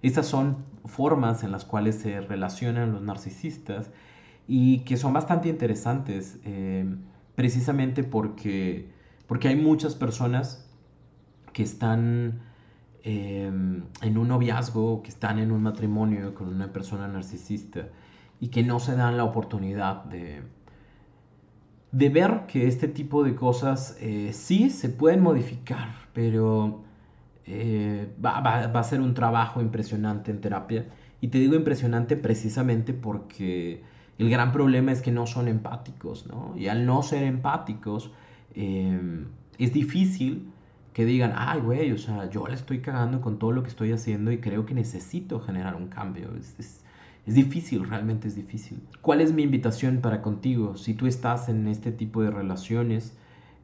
Estas 0.01 0.25
son 0.25 0.65
formas 0.85 1.43
en 1.43 1.51
las 1.51 1.65
cuales 1.65 1.99
se 1.99 2.19
relacionan 2.19 2.93
los 2.93 3.03
narcisistas 3.03 3.91
y 4.47 4.79
que 4.85 4.97
son 4.97 5.13
bastante 5.13 5.49
interesantes 5.49 6.39
eh, 6.45 6.83
precisamente 7.35 8.03
porque, 8.03 8.89
porque 9.27 9.49
hay 9.49 9.55
muchas 9.55 9.93
personas 9.93 10.67
que 11.53 11.61
están 11.61 12.41
eh, 13.03 13.51
en 14.01 14.17
un 14.17 14.27
noviazgo, 14.27 15.03
que 15.03 15.09
están 15.09 15.37
en 15.37 15.51
un 15.51 15.61
matrimonio 15.61 16.33
con 16.33 16.47
una 16.47 16.73
persona 16.73 17.07
narcisista 17.07 17.89
y 18.39 18.47
que 18.47 18.63
no 18.63 18.79
se 18.79 18.95
dan 18.95 19.15
la 19.15 19.25
oportunidad 19.25 20.05
de, 20.05 20.41
de 21.93 22.09
ver 22.09 22.47
que 22.47 22.67
este 22.67 22.87
tipo 22.87 23.23
de 23.23 23.35
cosas 23.35 23.95
eh, 24.01 24.31
sí 24.33 24.71
se 24.71 24.89
pueden 24.89 25.21
modificar, 25.21 25.89
pero 26.13 26.81
eh, 27.45 28.11
va, 28.23 28.39
a 28.39 28.83
ser 28.83 28.99
un 28.99 29.13
trabajo 29.13 29.61
impresionante 29.61 30.31
en 30.31 30.41
terapia. 30.41 30.87
Y 31.21 31.27
te 31.29 31.37
digo 31.37 31.55
impresionante 31.55 32.17
precisamente 32.17 32.93
porque 32.93 33.83
el 34.17 34.29
gran 34.29 34.51
problema 34.51 34.91
es 34.91 35.01
que 35.01 35.11
no 35.11 35.27
son 35.27 35.47
empáticos, 35.47 36.25
¿no? 36.27 36.55
Y 36.57 36.67
al 36.67 36.85
no 36.85 37.03
ser 37.03 37.23
empáticos, 37.23 38.11
em, 38.55 39.27
es 39.59 39.71
difícil 39.71 40.51
que 40.93 41.05
digan, 41.05 41.33
ay, 41.35 41.61
güey, 41.61 41.91
o 41.91 41.97
sea, 41.97 42.29
yo 42.29 42.47
le 42.47 42.55
estoy 42.55 42.79
cagando 42.81 43.21
con 43.21 43.39
todo 43.39 43.51
lo 43.51 43.63
que 43.63 43.69
estoy 43.69 43.91
haciendo 43.91 44.31
y 44.31 44.39
creo 44.39 44.65
que 44.65 44.73
necesito 44.73 45.39
generar 45.39 45.75
un 45.75 45.87
cambio. 45.89 46.29
es 46.37 46.82
difícil, 47.25 47.87
realmente 47.87 48.27
es 48.27 48.35
difícil. 48.35 48.81
¿Cuál 49.01 49.21
es 49.21 49.31
mi 49.31 49.43
invitación 49.43 49.99
para 50.01 50.21
contigo? 50.21 50.75
Si 50.75 50.93
tú 50.93 51.07
estás 51.07 51.47
en 51.49 51.67
este 51.67 51.91
tipo 51.91 52.21
de 52.21 52.31
relaciones, 52.31 53.15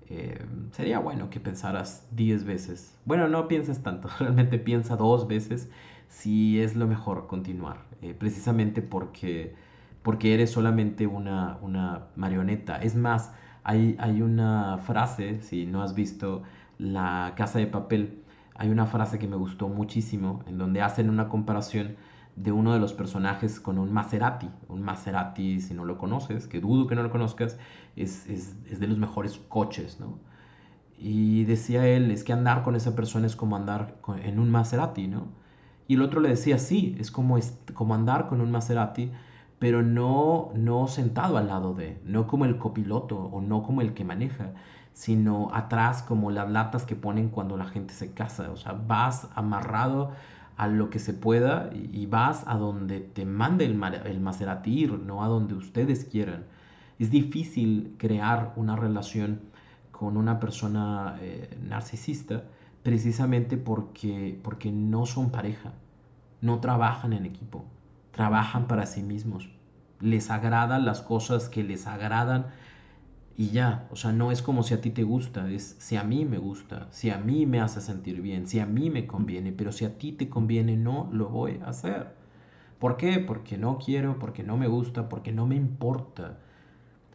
eh, 0.09 0.43
sería 0.71 0.99
bueno 0.99 1.29
que 1.29 1.39
pensaras 1.39 2.07
10 2.11 2.45
veces. 2.45 2.95
Bueno, 3.05 3.27
no 3.27 3.47
pienses 3.47 3.83
tanto, 3.83 4.09
realmente 4.19 4.57
piensa 4.59 4.95
dos 4.95 5.27
veces 5.27 5.69
si 6.07 6.59
es 6.59 6.75
lo 6.75 6.87
mejor 6.87 7.27
continuar. 7.27 7.83
Eh, 8.01 8.15
precisamente 8.17 8.81
porque, 8.81 9.53
porque 10.03 10.33
eres 10.33 10.51
solamente 10.51 11.05
una, 11.05 11.57
una 11.61 12.07
marioneta. 12.15 12.77
Es 12.77 12.95
más, 12.95 13.33
hay, 13.63 13.95
hay 13.99 14.21
una 14.21 14.77
frase, 14.77 15.41
si 15.41 15.65
no 15.65 15.83
has 15.83 15.93
visto 15.93 16.43
La 16.77 17.33
Casa 17.35 17.59
de 17.59 17.67
Papel, 17.67 18.23
hay 18.55 18.69
una 18.69 18.85
frase 18.85 19.19
que 19.19 19.27
me 19.27 19.35
gustó 19.35 19.69
muchísimo 19.69 20.43
en 20.47 20.57
donde 20.57 20.81
hacen 20.81 21.09
una 21.09 21.29
comparación 21.29 21.95
de 22.35 22.51
uno 22.51 22.73
de 22.73 22.79
los 22.79 22.93
personajes 22.93 23.59
con 23.59 23.77
un 23.77 23.91
Maserati. 23.91 24.49
Un 24.67 24.81
Maserati, 24.81 25.59
si 25.59 25.73
no 25.73 25.85
lo 25.85 25.97
conoces, 25.97 26.47
que 26.47 26.59
dudo 26.61 26.87
que 26.87 26.95
no 26.95 27.03
lo 27.03 27.11
conozcas, 27.11 27.57
es, 27.95 28.25
de 28.79 28.87
los 28.87 28.97
mejores 28.97 29.37
coches, 29.49 29.99
¿no? 29.99 30.19
Y 30.97 31.45
decía 31.45 31.87
él, 31.87 32.11
es 32.11 32.23
que 32.23 32.33
andar 32.33 32.63
con 32.63 32.75
esa 32.75 32.95
persona 32.95 33.27
es 33.27 33.35
como 33.35 33.55
andar 33.55 33.95
en 34.23 34.39
un 34.39 34.49
Maserati, 34.51 35.07
¿no? 35.07 35.27
Y 35.87 35.95
el 35.95 36.01
otro 36.01 36.19
le 36.21 36.29
decía, 36.29 36.59
sí, 36.59 36.95
es 36.99 37.11
como, 37.11 37.37
es 37.37 37.57
como 37.73 37.95
andar 37.95 38.27
con 38.27 38.41
un 38.41 38.51
Maserati 38.51 39.11
pero 39.59 39.83
no, 39.83 40.51
no 40.55 40.87
sentado 40.87 41.37
al 41.37 41.47
lado 41.47 41.73
de, 41.73 42.01
no 42.05 42.27
como 42.27 42.45
el 42.45 42.57
copiloto 42.57 43.17
o 43.17 43.41
no 43.41 43.61
como 43.61 43.81
el 43.81 43.93
que 43.93 44.05
maneja, 44.05 44.53
sino 44.93 45.49
atrás 45.53 46.01
como 46.01 46.31
las 46.31 46.49
latas 46.49 46.85
que 46.85 46.95
ponen 46.95 47.29
cuando 47.29 47.57
la 47.57 47.65
gente 47.65 47.93
se 47.93 48.13
casa. 48.13 48.49
O 48.51 48.57
sea, 48.57 48.73
vas 48.73 49.27
amarrado 49.35 50.11
a 50.59 50.67
lo 50.67 50.89
que 50.89 50.99
se 50.99 51.13
pueda 51.13 51.69
y, 51.73 52.05
vas 52.07 52.43
a 52.45 52.57
donde 52.57 52.99
te 52.99 53.25
mande 53.25 53.63
el, 53.63 53.81
el 54.05 54.19
Maserati 54.19 54.87
no 54.87 55.23
a 55.23 55.29
donde 55.29 55.55
ustedes 55.55 56.03
quieran. 56.03 56.43
Es 56.99 57.09
difícil 57.09 57.95
crear 57.97 58.51
una 58.57 58.75
relación 58.75 59.39
con 59.91 60.17
una 60.17 60.41
persona 60.41 61.17
eh, 61.21 61.57
narcisista 61.63 62.43
precisamente 62.83 63.55
porque, 63.55 64.37
porque 64.43 64.69
no 64.69 65.05
son 65.05 65.31
pareja, 65.31 65.71
no 66.41 66.59
trabajan 66.59 67.13
en 67.13 67.25
equipo, 67.25 67.63
trabajan 68.11 68.67
para 68.67 68.85
sí 68.85 69.01
mismos, 69.01 69.49
les 70.01 70.29
agradan 70.29 70.83
las 70.83 70.99
cosas 70.99 71.47
que 71.47 71.63
les 71.63 71.87
agradan 71.87 72.47
y 73.39 73.51
ya, 73.51 73.87
o 73.89 73.95
sea, 73.95 74.11
no 74.11 74.33
es 74.33 74.41
como 74.41 74.63
si 74.63 74.73
a 74.73 74.81
ti 74.81 74.89
te 74.89 75.03
gusta, 75.03 75.49
es 75.49 75.77
si 75.79 75.95
a 75.95 76.03
mí 76.03 76.25
me 76.25 76.37
gusta, 76.37 76.87
si 76.91 77.09
a 77.09 77.17
mí 77.17 77.45
me 77.45 77.61
hace 77.61 77.79
sentir 77.79 78.21
bien, 78.21 78.47
si 78.47 78.59
a 78.59 78.65
mí 78.65 78.89
me 78.89 79.07
conviene, 79.07 79.53
pero 79.53 79.71
si 79.71 79.85
a 79.85 79.97
ti 79.97 80.11
te 80.11 80.27
conviene, 80.27 80.75
no 80.75 81.07
lo 81.13 81.29
voy 81.29 81.57
a 81.63 81.69
hacer. 81.69 82.07
¿Por 82.79 82.97
qué? 82.97 83.19
Porque 83.19 83.57
no 83.57 83.77
quiero, 83.77 84.19
porque 84.19 84.43
no 84.43 84.57
me 84.57 84.67
gusta, 84.67 85.07
porque 85.07 85.31
no 85.31 85.47
me 85.47 85.55
importa. 85.55 86.37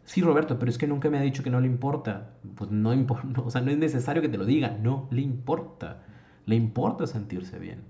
Sí, 0.03 0.23
Roberto, 0.23 0.57
pero 0.57 0.71
es 0.71 0.79
que 0.79 0.87
nunca 0.87 1.11
me 1.11 1.19
ha 1.19 1.21
dicho 1.21 1.43
que 1.43 1.51
no 1.51 1.59
le 1.61 1.67
importa. 1.67 2.31
Pues 2.55 2.71
no 2.71 2.91
importa, 2.91 3.41
o 3.45 3.51
sea, 3.51 3.61
no 3.61 3.69
es 3.69 3.77
necesario 3.77 4.23
que 4.23 4.29
te 4.29 4.39
lo 4.39 4.47
diga, 4.47 4.71
no 4.71 5.07
le 5.11 5.21
importa. 5.21 6.01
Le 6.47 6.55
importa 6.55 7.05
sentirse 7.05 7.59
bien, 7.59 7.83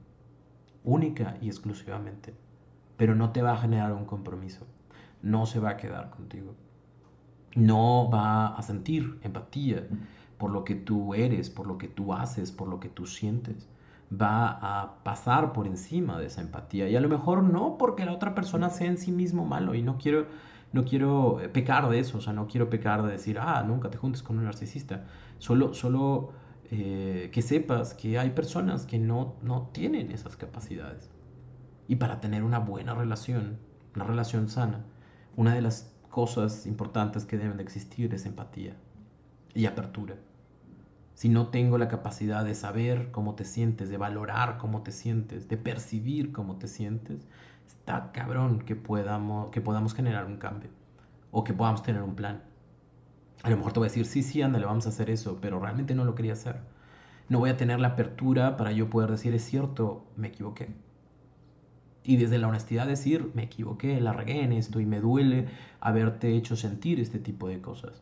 única 0.84 1.38
y 1.42 1.48
exclusivamente. 1.48 2.34
Pero 2.98 3.16
no 3.16 3.32
te 3.32 3.42
va 3.42 3.54
a 3.54 3.58
generar 3.58 3.94
un 3.94 4.04
compromiso, 4.04 4.68
no 5.22 5.46
se 5.46 5.62
va 5.62 5.70
a 5.70 5.78
quedar 5.78 6.10
contigo. 6.10 6.54
No 7.56 8.10
va 8.12 8.56
a 8.56 8.62
sentir 8.62 9.20
empatía 9.24 9.88
por 10.38 10.52
lo 10.52 10.64
que 10.64 10.76
tú 10.76 11.14
eres, 11.14 11.50
por 11.50 11.68
lo 11.68 11.78
que 11.78 11.88
tú 11.88 12.14
haces, 12.14 12.52
por 12.52 12.68
lo 12.68 12.80
que 12.80 12.90
tú 12.90 13.06
sientes. 13.06 13.70
Va 14.12 14.60
a 14.62 15.04
pasar 15.04 15.54
por 15.54 15.66
encima 15.66 16.20
de 16.20 16.28
esa 16.28 16.42
empatía. 16.42 16.90
Y 16.90 16.96
a 16.96 17.02
lo 17.02 17.10
mejor 17.10 17.44
no 17.44 17.78
porque 17.78 18.06
la 18.06 18.14
otra 18.14 18.36
persona 18.36 18.70
sea 18.70 18.88
en 18.88 18.98
sí 18.98 19.12
mismo 19.12 19.46
malo. 19.46 19.74
Y 19.74 19.82
no 19.82 19.98
quiero 19.98 20.28
no 20.76 20.84
quiero 20.84 21.40
eh, 21.40 21.48
pecar 21.48 21.90
de 21.90 22.00
eso, 22.00 22.18
o 22.18 22.22
sea, 22.22 22.34
no 22.34 22.48
quiero 22.48 22.70
pecar 22.70 23.02
de 23.02 23.14
decir, 23.14 23.40
ah, 23.40 23.64
nunca 23.66 23.90
te 23.90 23.98
juntes 23.98 24.22
con 24.22 24.38
un 24.38 24.44
narcisista. 24.44 25.06
Solo, 25.40 25.74
solo 25.74 26.34
eh, 26.70 27.30
que 27.32 27.42
sepas 27.42 27.94
que 27.94 28.20
hay 28.20 28.32
personas 28.32 28.86
que 28.86 29.00
no, 29.00 29.36
no 29.42 29.70
tienen 29.72 30.12
esas 30.12 30.36
capacidades. 30.36 31.10
Y 31.88 31.96
para 31.96 32.20
tener 32.20 32.44
una 32.44 32.60
buena 32.60 32.94
relación, 32.94 33.58
una 33.96 34.04
relación 34.04 34.50
sana, 34.50 34.84
una 35.38 35.56
de 35.56 35.62
las 35.62 35.95
cosas 36.10 36.66
importantes 36.66 37.26
que 37.26 37.38
deben 37.38 37.58
de 37.58 37.64
existir 37.64 38.14
es 38.14 38.26
empatía 38.26 38.76
y 39.54 39.66
apertura. 39.66 40.16
Si 41.14 41.30
no 41.30 41.48
tengo 41.48 41.78
la 41.78 41.88
capacidad 41.88 42.44
de 42.44 42.56
saber 42.56 43.10
cómo 43.12 43.36
te 43.36 43.46
sientes, 43.46 43.90
de 43.90 43.98
valorar 43.98 44.58
cómo 44.58 44.84
te 44.84 44.92
sientes, 44.92 45.48
de 45.48 45.58
percibir 45.58 46.34
cómo 46.34 46.58
te 46.58 46.68
sientes, 46.68 47.26
está 47.68 48.12
cabrón 48.12 48.60
que 48.60 48.76
podamos, 48.76 49.50
que 49.52 49.62
podamos 49.62 49.94
generar 49.94 50.26
un 50.26 50.38
cambio 50.38 50.70
o 51.32 51.44
que 51.44 51.54
podamos 51.54 51.84
tener 51.84 52.02
un 52.02 52.16
plan. 52.16 52.44
A 53.44 53.50
lo 53.50 53.58
mejor 53.58 53.74
te 53.74 53.80
voy 53.80 53.88
a 53.88 53.90
decir, 53.90 54.06
sí, 54.06 54.24
sí, 54.24 54.42
ándale, 54.42 54.66
vamos 54.66 54.86
a 54.88 54.90
hacer 54.90 55.10
eso, 55.10 55.40
pero 55.42 55.60
realmente 55.60 55.96
no 55.96 56.04
lo 56.04 56.16
quería 56.16 56.34
hacer. 56.34 56.60
No 57.30 57.40
voy 57.40 57.50
a 57.50 57.58
tener 57.58 57.80
la 57.80 57.90
apertura 57.90 58.58
para 58.58 58.72
yo 58.72 58.90
poder 58.90 59.12
decir, 59.12 59.34
es 59.34 59.44
cierto, 59.44 60.06
me 60.16 60.28
equivoqué. 60.30 60.70
Y 62.06 62.18
desde 62.18 62.38
la 62.38 62.48
honestidad 62.48 62.88
decir, 62.88 63.32
me 63.34 63.44
equivoqué, 63.44 64.00
la 64.00 64.14
regué 64.14 64.44
en 64.44 64.54
esto 64.54 64.80
y 64.80 64.86
me 64.86 65.00
duele 65.00 65.48
haberte 65.80 66.36
hecho 66.36 66.56
sentir 66.56 67.00
este 67.00 67.20
tipo 67.20 67.48
de 67.48 67.62
cosas. 67.62 68.02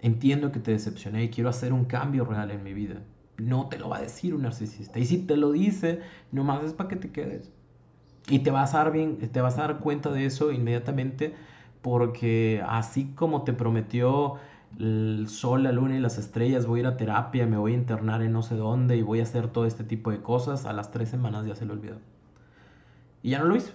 Entiendo 0.00 0.50
que 0.50 0.60
te 0.60 0.72
decepcioné 0.72 1.24
y 1.24 1.28
quiero 1.28 1.50
hacer 1.50 1.72
un 1.72 1.84
cambio 1.84 2.24
real 2.24 2.50
en 2.50 2.62
mi 2.64 2.72
vida. 2.72 3.02
No 3.38 3.68
te 3.68 3.78
lo 3.78 3.88
va 3.88 3.98
a 3.98 4.02
decir 4.02 4.34
un 4.34 4.42
narcisista. 4.42 4.98
Y 4.98 5.06
si 5.06 5.18
te 5.18 5.36
lo 5.36 5.52
dice, 5.52 6.00
nomás 6.32 6.64
es 6.64 6.72
para 6.72 6.88
que 6.88 6.96
te 6.96 7.10
quedes. 7.10 7.50
Y 8.28 8.40
te 8.40 8.50
vas 8.50 8.74
a 8.74 8.78
dar 8.78 8.92
bien, 8.92 9.18
te 9.18 9.40
vas 9.40 9.58
a 9.58 9.62
dar 9.62 9.80
cuenta 9.80 10.10
de 10.10 10.26
eso 10.26 10.52
inmediatamente 10.52 11.34
porque 11.82 12.62
así 12.66 13.12
como 13.14 13.42
te 13.42 13.52
prometió 13.52 14.34
el 14.78 15.26
sol, 15.28 15.62
la 15.64 15.72
luna 15.72 15.96
y 15.96 16.00
las 16.00 16.18
estrellas, 16.18 16.66
voy 16.66 16.80
a 16.80 16.82
ir 16.82 16.86
a 16.86 16.96
terapia, 16.96 17.46
me 17.46 17.56
voy 17.56 17.72
a 17.72 17.76
internar 17.76 18.22
en 18.22 18.32
no 18.32 18.42
sé 18.42 18.56
dónde 18.56 18.96
y 18.96 19.02
voy 19.02 19.20
a 19.20 19.24
hacer 19.24 19.48
todo 19.48 19.66
este 19.66 19.84
tipo 19.84 20.10
de 20.10 20.22
cosas, 20.22 20.66
a 20.66 20.72
las 20.72 20.90
tres 20.90 21.08
semanas 21.08 21.46
ya 21.46 21.54
se 21.54 21.64
lo 21.64 21.72
olvidó. 21.72 21.96
Y 23.22 23.30
ya 23.30 23.38
no 23.38 23.46
lo 23.46 23.56
hizo. 23.56 23.72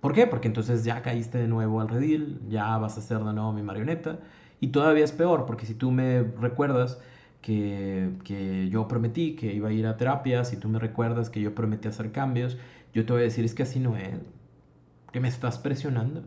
¿Por 0.00 0.12
qué? 0.14 0.26
Porque 0.26 0.48
entonces 0.48 0.84
ya 0.84 1.02
caíste 1.02 1.38
de 1.38 1.48
nuevo 1.48 1.80
al 1.80 1.88
redil, 1.88 2.40
ya 2.48 2.76
vas 2.78 2.98
a 2.98 3.00
ser 3.02 3.18
de 3.18 3.32
nuevo 3.32 3.52
mi 3.52 3.62
marioneta. 3.62 4.18
Y 4.60 4.68
todavía 4.68 5.04
es 5.04 5.12
peor, 5.12 5.46
porque 5.46 5.66
si 5.66 5.74
tú 5.74 5.90
me 5.90 6.22
recuerdas 6.40 7.00
que, 7.40 8.10
que 8.24 8.68
yo 8.68 8.88
prometí 8.88 9.36
que 9.36 9.52
iba 9.52 9.68
a 9.68 9.72
ir 9.72 9.86
a 9.86 9.96
terapia, 9.96 10.44
si 10.44 10.56
tú 10.56 10.68
me 10.68 10.78
recuerdas 10.78 11.30
que 11.30 11.40
yo 11.40 11.54
prometí 11.54 11.88
hacer 11.88 12.12
cambios, 12.12 12.58
yo 12.94 13.06
te 13.06 13.12
voy 13.12 13.22
a 13.22 13.24
decir, 13.24 13.44
es 13.44 13.54
que 13.54 13.62
así 13.64 13.80
no 13.80 13.96
es. 13.96 14.18
Que 15.12 15.20
me 15.20 15.28
estás 15.28 15.58
presionando. 15.58 16.24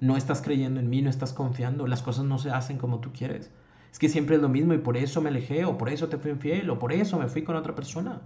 No 0.00 0.16
estás 0.16 0.42
creyendo 0.42 0.80
en 0.80 0.90
mí, 0.90 1.02
no 1.02 1.10
estás 1.10 1.32
confiando. 1.32 1.86
Las 1.86 2.02
cosas 2.02 2.24
no 2.24 2.38
se 2.38 2.50
hacen 2.50 2.78
como 2.78 3.00
tú 3.00 3.10
quieres. 3.12 3.50
Es 3.90 3.98
que 3.98 4.08
siempre 4.08 4.36
es 4.36 4.42
lo 4.42 4.48
mismo 4.48 4.74
y 4.74 4.78
por 4.78 4.96
eso 4.96 5.20
me 5.20 5.30
alejé, 5.30 5.64
o 5.64 5.78
por 5.78 5.88
eso 5.88 6.08
te 6.08 6.18
fui 6.18 6.30
infiel, 6.30 6.70
o 6.70 6.78
por 6.78 6.92
eso 6.92 7.18
me 7.18 7.28
fui 7.28 7.42
con 7.42 7.56
otra 7.56 7.74
persona. 7.74 8.22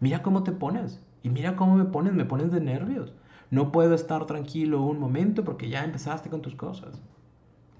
Mira 0.00 0.22
cómo 0.22 0.42
te 0.42 0.52
pones. 0.52 1.00
Y 1.22 1.28
mira 1.28 1.56
cómo 1.56 1.76
me 1.76 1.84
pones, 1.84 2.12
me 2.12 2.24
pones 2.24 2.50
de 2.50 2.60
nervios. 2.60 3.12
No 3.50 3.72
puedo 3.72 3.94
estar 3.94 4.26
tranquilo 4.26 4.82
un 4.82 4.98
momento 4.98 5.44
porque 5.44 5.68
ya 5.68 5.84
empezaste 5.84 6.30
con 6.30 6.40
tus 6.40 6.54
cosas. 6.54 7.00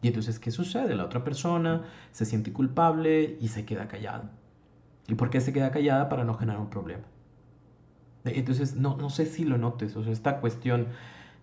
Y 0.02 0.08
entonces, 0.08 0.38
¿qué 0.38 0.50
sucede? 0.50 0.94
La 0.94 1.04
otra 1.04 1.24
persona 1.24 1.84
se 2.10 2.24
siente 2.24 2.52
culpable 2.52 3.36
y 3.40 3.48
se 3.48 3.64
queda 3.64 3.86
callada. 3.86 4.30
¿Y 5.06 5.14
por 5.14 5.30
qué 5.30 5.40
se 5.40 5.52
queda 5.52 5.70
callada? 5.70 6.08
Para 6.08 6.24
no 6.24 6.34
generar 6.34 6.60
un 6.60 6.70
problema. 6.70 7.04
Entonces, 8.24 8.76
no, 8.76 8.96
no 8.96 9.10
sé 9.10 9.26
si 9.26 9.44
lo 9.44 9.58
notes, 9.58 9.96
o 9.96 10.02
sea, 10.02 10.12
esta 10.12 10.40
cuestión 10.40 10.88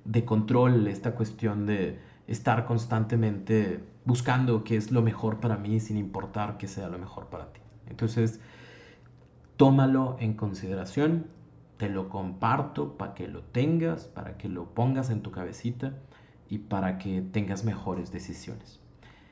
de 0.05 0.25
control, 0.25 0.87
esta 0.87 1.15
cuestión 1.15 1.65
de 1.65 1.99
estar 2.27 2.65
constantemente 2.65 3.83
buscando 4.05 4.63
qué 4.63 4.77
es 4.77 4.91
lo 4.91 5.01
mejor 5.01 5.39
para 5.39 5.57
mí 5.57 5.79
sin 5.79 5.97
importar 5.97 6.57
qué 6.57 6.67
sea 6.67 6.87
lo 6.87 6.97
mejor 6.97 7.27
para 7.27 7.51
ti. 7.51 7.59
Entonces, 7.89 8.39
tómalo 9.57 10.17
en 10.19 10.33
consideración, 10.33 11.25
te 11.77 11.89
lo 11.89 12.09
comparto 12.09 12.97
para 12.97 13.13
que 13.13 13.27
lo 13.27 13.41
tengas, 13.43 14.05
para 14.05 14.37
que 14.37 14.49
lo 14.49 14.73
pongas 14.73 15.09
en 15.09 15.21
tu 15.21 15.31
cabecita 15.31 15.93
y 16.49 16.59
para 16.59 16.97
que 16.97 17.21
tengas 17.21 17.63
mejores 17.63 18.11
decisiones. 18.11 18.79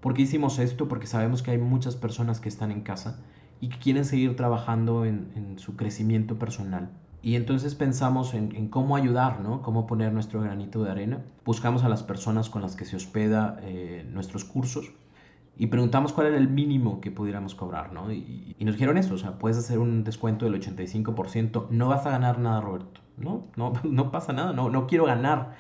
¿Por 0.00 0.14
qué 0.14 0.22
hicimos 0.22 0.60
esto? 0.60 0.86
Porque 0.86 1.08
sabemos 1.08 1.42
que 1.42 1.50
hay 1.50 1.58
muchas 1.58 1.96
personas 1.96 2.38
que 2.38 2.48
están 2.48 2.70
en 2.70 2.82
casa 2.82 3.18
y 3.60 3.70
que 3.70 3.78
quieren 3.78 4.04
seguir 4.04 4.36
trabajando 4.36 5.04
en, 5.04 5.58
su 5.58 5.74
crecimiento 5.74 6.38
personal. 6.38 6.90
Y 7.24 7.36
entonces 7.36 7.74
pensamos 7.74 8.34
en, 8.34 8.68
cómo 8.68 8.96
ayudar, 8.96 9.40
¿no? 9.40 9.62
Cómo 9.62 9.86
poner 9.86 10.12
nuestro 10.12 10.42
granito 10.42 10.84
de 10.84 10.90
arena. 10.90 11.24
Buscamos 11.46 11.82
a 11.82 11.88
las 11.88 12.02
personas 12.02 12.50
con 12.50 12.60
las 12.60 12.76
que 12.76 12.84
se 12.84 12.96
hospeda 12.96 13.58
eh, 13.62 14.06
nuestros 14.12 14.44
cursos 14.44 14.92
y 15.56 15.68
preguntamos 15.68 16.12
cuál 16.12 16.26
era 16.26 16.36
el 16.36 16.50
mínimo 16.50 17.00
que 17.00 17.10
pudiéramos 17.10 17.54
cobrar, 17.54 17.94
¿no? 17.94 18.12
Y, 18.12 18.54
nos 18.60 18.74
dijeron 18.74 18.98
eso, 18.98 19.14
o 19.14 19.16
sea, 19.16 19.38
puedes 19.38 19.56
hacer 19.56 19.78
un 19.78 20.04
descuento 20.04 20.44
del 20.44 20.60
85%, 20.60 21.68
no 21.70 21.88
vas 21.88 22.04
a 22.04 22.10
ganar 22.10 22.38
nada, 22.38 22.60
Roberto. 22.60 23.00
No, 23.16 23.44
no, 23.56 23.72
no 23.84 24.10
pasa 24.10 24.34
nada, 24.34 24.52
no, 24.52 24.68
no 24.68 24.86
quiero 24.86 25.06
ganar, 25.06 25.54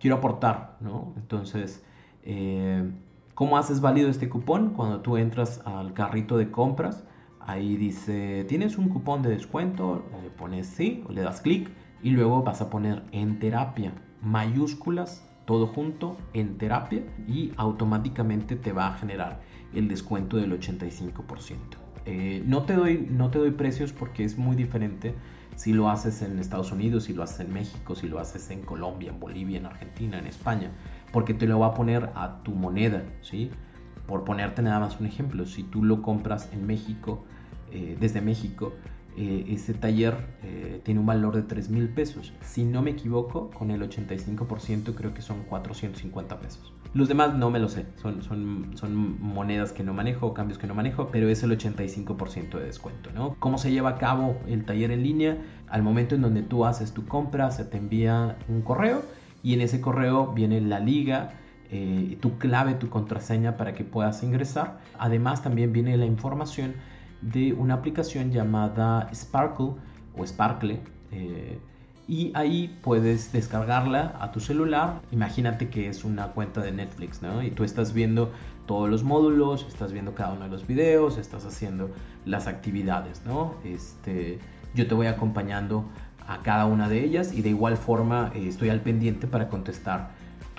quiero 0.00 0.16
aportar, 0.16 0.78
¿no? 0.80 1.12
Entonces, 1.18 1.84
eh, 2.22 2.90
¿cómo 3.34 3.58
haces 3.58 3.82
válido 3.82 4.08
este 4.08 4.30
cupón? 4.30 4.70
Cuando 4.70 5.00
tú 5.00 5.18
entras 5.18 5.60
al 5.66 5.92
carrito 5.92 6.38
de 6.38 6.50
compras, 6.50 7.04
ahí 7.40 7.76
dice, 7.76 8.44
¿tienes 8.48 8.78
un 8.78 8.88
cupón 8.88 9.22
de 9.22 9.30
descuento? 9.30 10.04
Le 10.22 10.30
pones 10.30 10.66
sí, 10.66 11.04
o 11.08 11.12
le 11.12 11.22
das 11.22 11.40
clic 11.40 11.70
y 12.02 12.10
luego 12.10 12.42
vas 12.42 12.60
a 12.60 12.70
poner 12.70 13.02
en 13.12 13.38
terapia, 13.38 13.92
mayúsculas 14.22 15.26
todo 15.44 15.66
junto 15.66 16.16
en 16.32 16.58
terapia 16.58 17.02
y 17.26 17.52
automáticamente 17.56 18.56
te 18.56 18.72
va 18.72 18.88
a 18.88 18.98
generar 18.98 19.40
el 19.74 19.88
descuento 19.88 20.36
del 20.36 20.52
85%. 20.52 21.56
Eh, 22.06 22.42
no, 22.46 22.62
te 22.62 22.74
doy, 22.74 23.06
no 23.10 23.30
te 23.30 23.38
doy 23.38 23.50
precios 23.50 23.92
porque 23.92 24.24
es 24.24 24.38
muy 24.38 24.56
diferente 24.56 25.14
si 25.56 25.72
lo 25.72 25.90
haces 25.90 26.22
en 26.22 26.38
Estados 26.38 26.72
Unidos, 26.72 27.04
si 27.04 27.12
lo 27.12 27.22
haces 27.22 27.40
en 27.40 27.52
México, 27.52 27.94
si 27.94 28.08
lo 28.08 28.18
haces 28.18 28.50
en 28.50 28.62
Colombia, 28.62 29.10
en 29.10 29.20
Bolivia, 29.20 29.58
en 29.58 29.66
Argentina, 29.66 30.18
en 30.18 30.26
España, 30.26 30.70
porque 31.12 31.34
te 31.34 31.46
lo 31.46 31.58
va 31.58 31.66
a 31.66 31.74
poner 31.74 32.10
a 32.14 32.42
tu 32.42 32.52
moneda, 32.52 33.02
¿sí? 33.20 33.50
Por 34.10 34.24
ponerte 34.24 34.60
nada 34.60 34.80
más 34.80 34.98
un 34.98 35.06
ejemplo, 35.06 35.46
si 35.46 35.62
tú 35.62 35.84
lo 35.84 36.02
compras 36.02 36.48
en 36.52 36.66
México, 36.66 37.22
eh, 37.70 37.96
desde 38.00 38.20
México, 38.20 38.72
eh, 39.16 39.44
ese 39.50 39.72
taller 39.72 40.16
eh, 40.42 40.80
tiene 40.82 40.98
un 40.98 41.06
valor 41.06 41.36
de 41.36 41.42
3 41.42 41.70
mil 41.70 41.88
pesos. 41.88 42.32
Si 42.40 42.64
no 42.64 42.82
me 42.82 42.90
equivoco, 42.90 43.52
con 43.52 43.70
el 43.70 43.80
85% 43.82 44.96
creo 44.96 45.14
que 45.14 45.22
son 45.22 45.44
450 45.44 46.40
pesos. 46.40 46.72
Los 46.92 47.06
demás 47.06 47.36
no 47.36 47.50
me 47.50 47.60
lo 47.60 47.68
sé, 47.68 47.86
son, 48.02 48.20
son, 48.24 48.72
son 48.74 49.22
monedas 49.22 49.70
que 49.70 49.84
no 49.84 49.94
manejo, 49.94 50.34
cambios 50.34 50.58
que 50.58 50.66
no 50.66 50.74
manejo, 50.74 51.10
pero 51.12 51.28
es 51.28 51.44
el 51.44 51.56
85% 51.56 52.58
de 52.58 52.64
descuento. 52.64 53.10
¿no? 53.14 53.36
¿Cómo 53.38 53.58
se 53.58 53.70
lleva 53.70 53.90
a 53.90 53.98
cabo 53.98 54.40
el 54.48 54.64
taller 54.64 54.90
en 54.90 55.04
línea? 55.04 55.38
Al 55.68 55.84
momento 55.84 56.16
en 56.16 56.22
donde 56.22 56.42
tú 56.42 56.64
haces 56.64 56.92
tu 56.92 57.06
compra, 57.06 57.52
se 57.52 57.64
te 57.64 57.78
envía 57.78 58.36
un 58.48 58.62
correo 58.62 59.04
y 59.44 59.54
en 59.54 59.60
ese 59.60 59.80
correo 59.80 60.32
viene 60.32 60.60
la 60.60 60.80
liga, 60.80 61.34
eh, 61.70 62.18
tu 62.20 62.38
clave, 62.38 62.74
tu 62.74 62.88
contraseña 62.88 63.56
para 63.56 63.74
que 63.74 63.84
puedas 63.84 64.22
ingresar. 64.22 64.78
Además 64.98 65.42
también 65.42 65.72
viene 65.72 65.96
la 65.96 66.06
información 66.06 66.74
de 67.22 67.52
una 67.52 67.74
aplicación 67.74 68.32
llamada 68.32 69.08
Sparkle 69.14 69.72
o 70.16 70.26
Sparkle. 70.26 70.80
Eh, 71.12 71.58
y 72.08 72.32
ahí 72.34 72.76
puedes 72.82 73.32
descargarla 73.32 74.16
a 74.18 74.32
tu 74.32 74.40
celular. 74.40 75.00
Imagínate 75.12 75.68
que 75.68 75.88
es 75.88 76.04
una 76.04 76.28
cuenta 76.28 76.60
de 76.60 76.72
Netflix, 76.72 77.22
¿no? 77.22 77.40
Y 77.40 77.52
tú 77.52 77.62
estás 77.62 77.92
viendo 77.92 78.32
todos 78.66 78.90
los 78.90 79.04
módulos, 79.04 79.64
estás 79.68 79.92
viendo 79.92 80.12
cada 80.12 80.32
uno 80.32 80.46
de 80.46 80.50
los 80.50 80.66
videos, 80.66 81.18
estás 81.18 81.46
haciendo 81.46 81.90
las 82.24 82.48
actividades, 82.48 83.22
¿no? 83.24 83.54
Este, 83.64 84.40
yo 84.74 84.88
te 84.88 84.94
voy 84.94 85.06
acompañando 85.06 85.84
a 86.26 86.42
cada 86.42 86.66
una 86.66 86.88
de 86.88 87.04
ellas 87.04 87.32
y 87.32 87.42
de 87.42 87.50
igual 87.50 87.76
forma 87.76 88.32
eh, 88.34 88.48
estoy 88.48 88.70
al 88.70 88.80
pendiente 88.80 89.28
para 89.28 89.48
contestar 89.48 90.10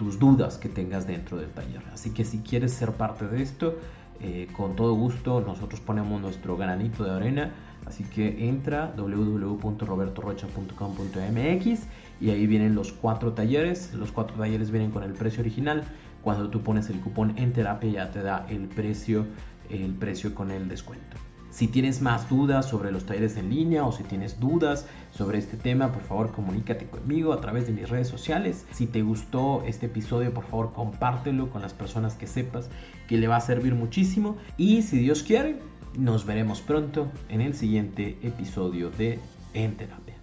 tus 0.02 0.18
dudas 0.18 0.58
que 0.58 0.68
tengas 0.68 1.06
dentro 1.06 1.38
del 1.38 1.52
taller. 1.52 1.84
Así 1.94 2.10
que 2.10 2.26
si 2.26 2.40
quieres 2.40 2.74
ser 2.74 2.94
parte 2.94 3.28
de 3.28 3.44
esto, 3.44 3.78
eh, 4.20 4.48
con 4.58 4.76
todo 4.76 4.96
gusto 4.96 5.42
nosotros 5.42 5.80
ponemos 5.80 6.20
nuestro 6.20 6.58
granito 6.58 7.04
de 7.04 7.12
arena. 7.12 7.54
Así 7.86 8.04
que 8.06 8.50
entra 8.50 8.92
www.robertorocha.com.mx 8.98 11.80
y 12.20 12.32
ahí 12.32 12.48
vienen 12.48 12.74
los 12.74 12.94
cuatro 12.94 13.34
talleres. 13.34 13.94
Los 13.94 14.12
cuatro 14.12 14.36
talleres 14.38 14.72
vienen 14.72 14.90
con 14.90 15.04
el 15.04 15.14
precio 15.14 15.42
original. 15.42 15.84
Cuando 16.24 16.50
tú 16.50 16.64
pones 16.64 16.90
el 16.90 17.00
cupón 17.00 17.38
en 17.38 17.54
terapia 17.54 17.92
ya 17.92 18.10
te 18.10 18.24
da 18.24 18.48
el 18.50 18.70
precio, 18.70 19.28
el 19.70 19.94
precio 19.94 20.34
con 20.34 20.50
el 20.50 20.68
descuento. 20.68 21.18
Si 21.52 21.68
tienes 21.68 22.02
más 22.02 22.30
dudas 22.30 22.66
sobre 22.66 22.92
los 22.92 23.06
talleres 23.06 23.36
en 23.36 23.50
línea 23.50 23.86
o 23.86 23.92
si 23.92 24.04
tienes 24.04 24.40
dudas 24.40 24.86
sobre 25.14 25.38
este 25.38 25.58
tema, 25.58 25.92
por 25.92 26.02
favor 26.02 26.32
comunícate 26.32 26.88
conmigo 26.88 27.34
a 27.34 27.42
través 27.42 27.68
de 27.68 27.74
mis 27.74 27.90
redes 27.90 28.08
sociales. 28.08 28.66
Si 28.72 28.88
te 28.88 29.02
gustó 29.02 29.62
este 29.68 29.88
episodio, 29.88 30.34
por 30.34 30.46
favor 30.46 30.72
compártelo 30.72 31.50
con 31.50 31.62
las 31.62 31.74
personas 31.74 32.16
que 32.16 32.26
sepas 32.26 32.70
que 33.08 33.18
le 33.18 33.28
va 33.28 33.36
a 33.36 33.42
servir 33.42 33.76
muchísimo. 33.76 34.38
Y 34.58 34.82
si 34.82 34.98
Dios 34.98 35.24
quiere, 35.24 35.60
nos 35.98 36.26
veremos 36.26 36.62
pronto 36.62 37.12
en 37.28 37.42
el 37.42 37.54
siguiente 37.54 38.18
episodio 38.24 38.90
de 38.90 39.20
En 39.54 39.76
Terapia. 39.76 40.16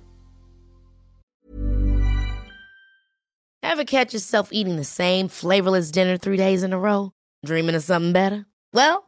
Ever 3.62 3.84
catch 3.84 4.14
yourself 4.14 4.48
eating 4.50 4.76
the 4.76 4.82
same 4.82 5.28
flavorless 5.28 5.92
dinner 5.92 6.16
three 6.16 6.38
days 6.38 6.62
in 6.62 6.72
a 6.72 6.78
row? 6.78 7.12
Dreaming 7.44 7.76
of 7.76 7.82
something 7.82 8.12
better? 8.12 8.46
Well, 8.72 9.07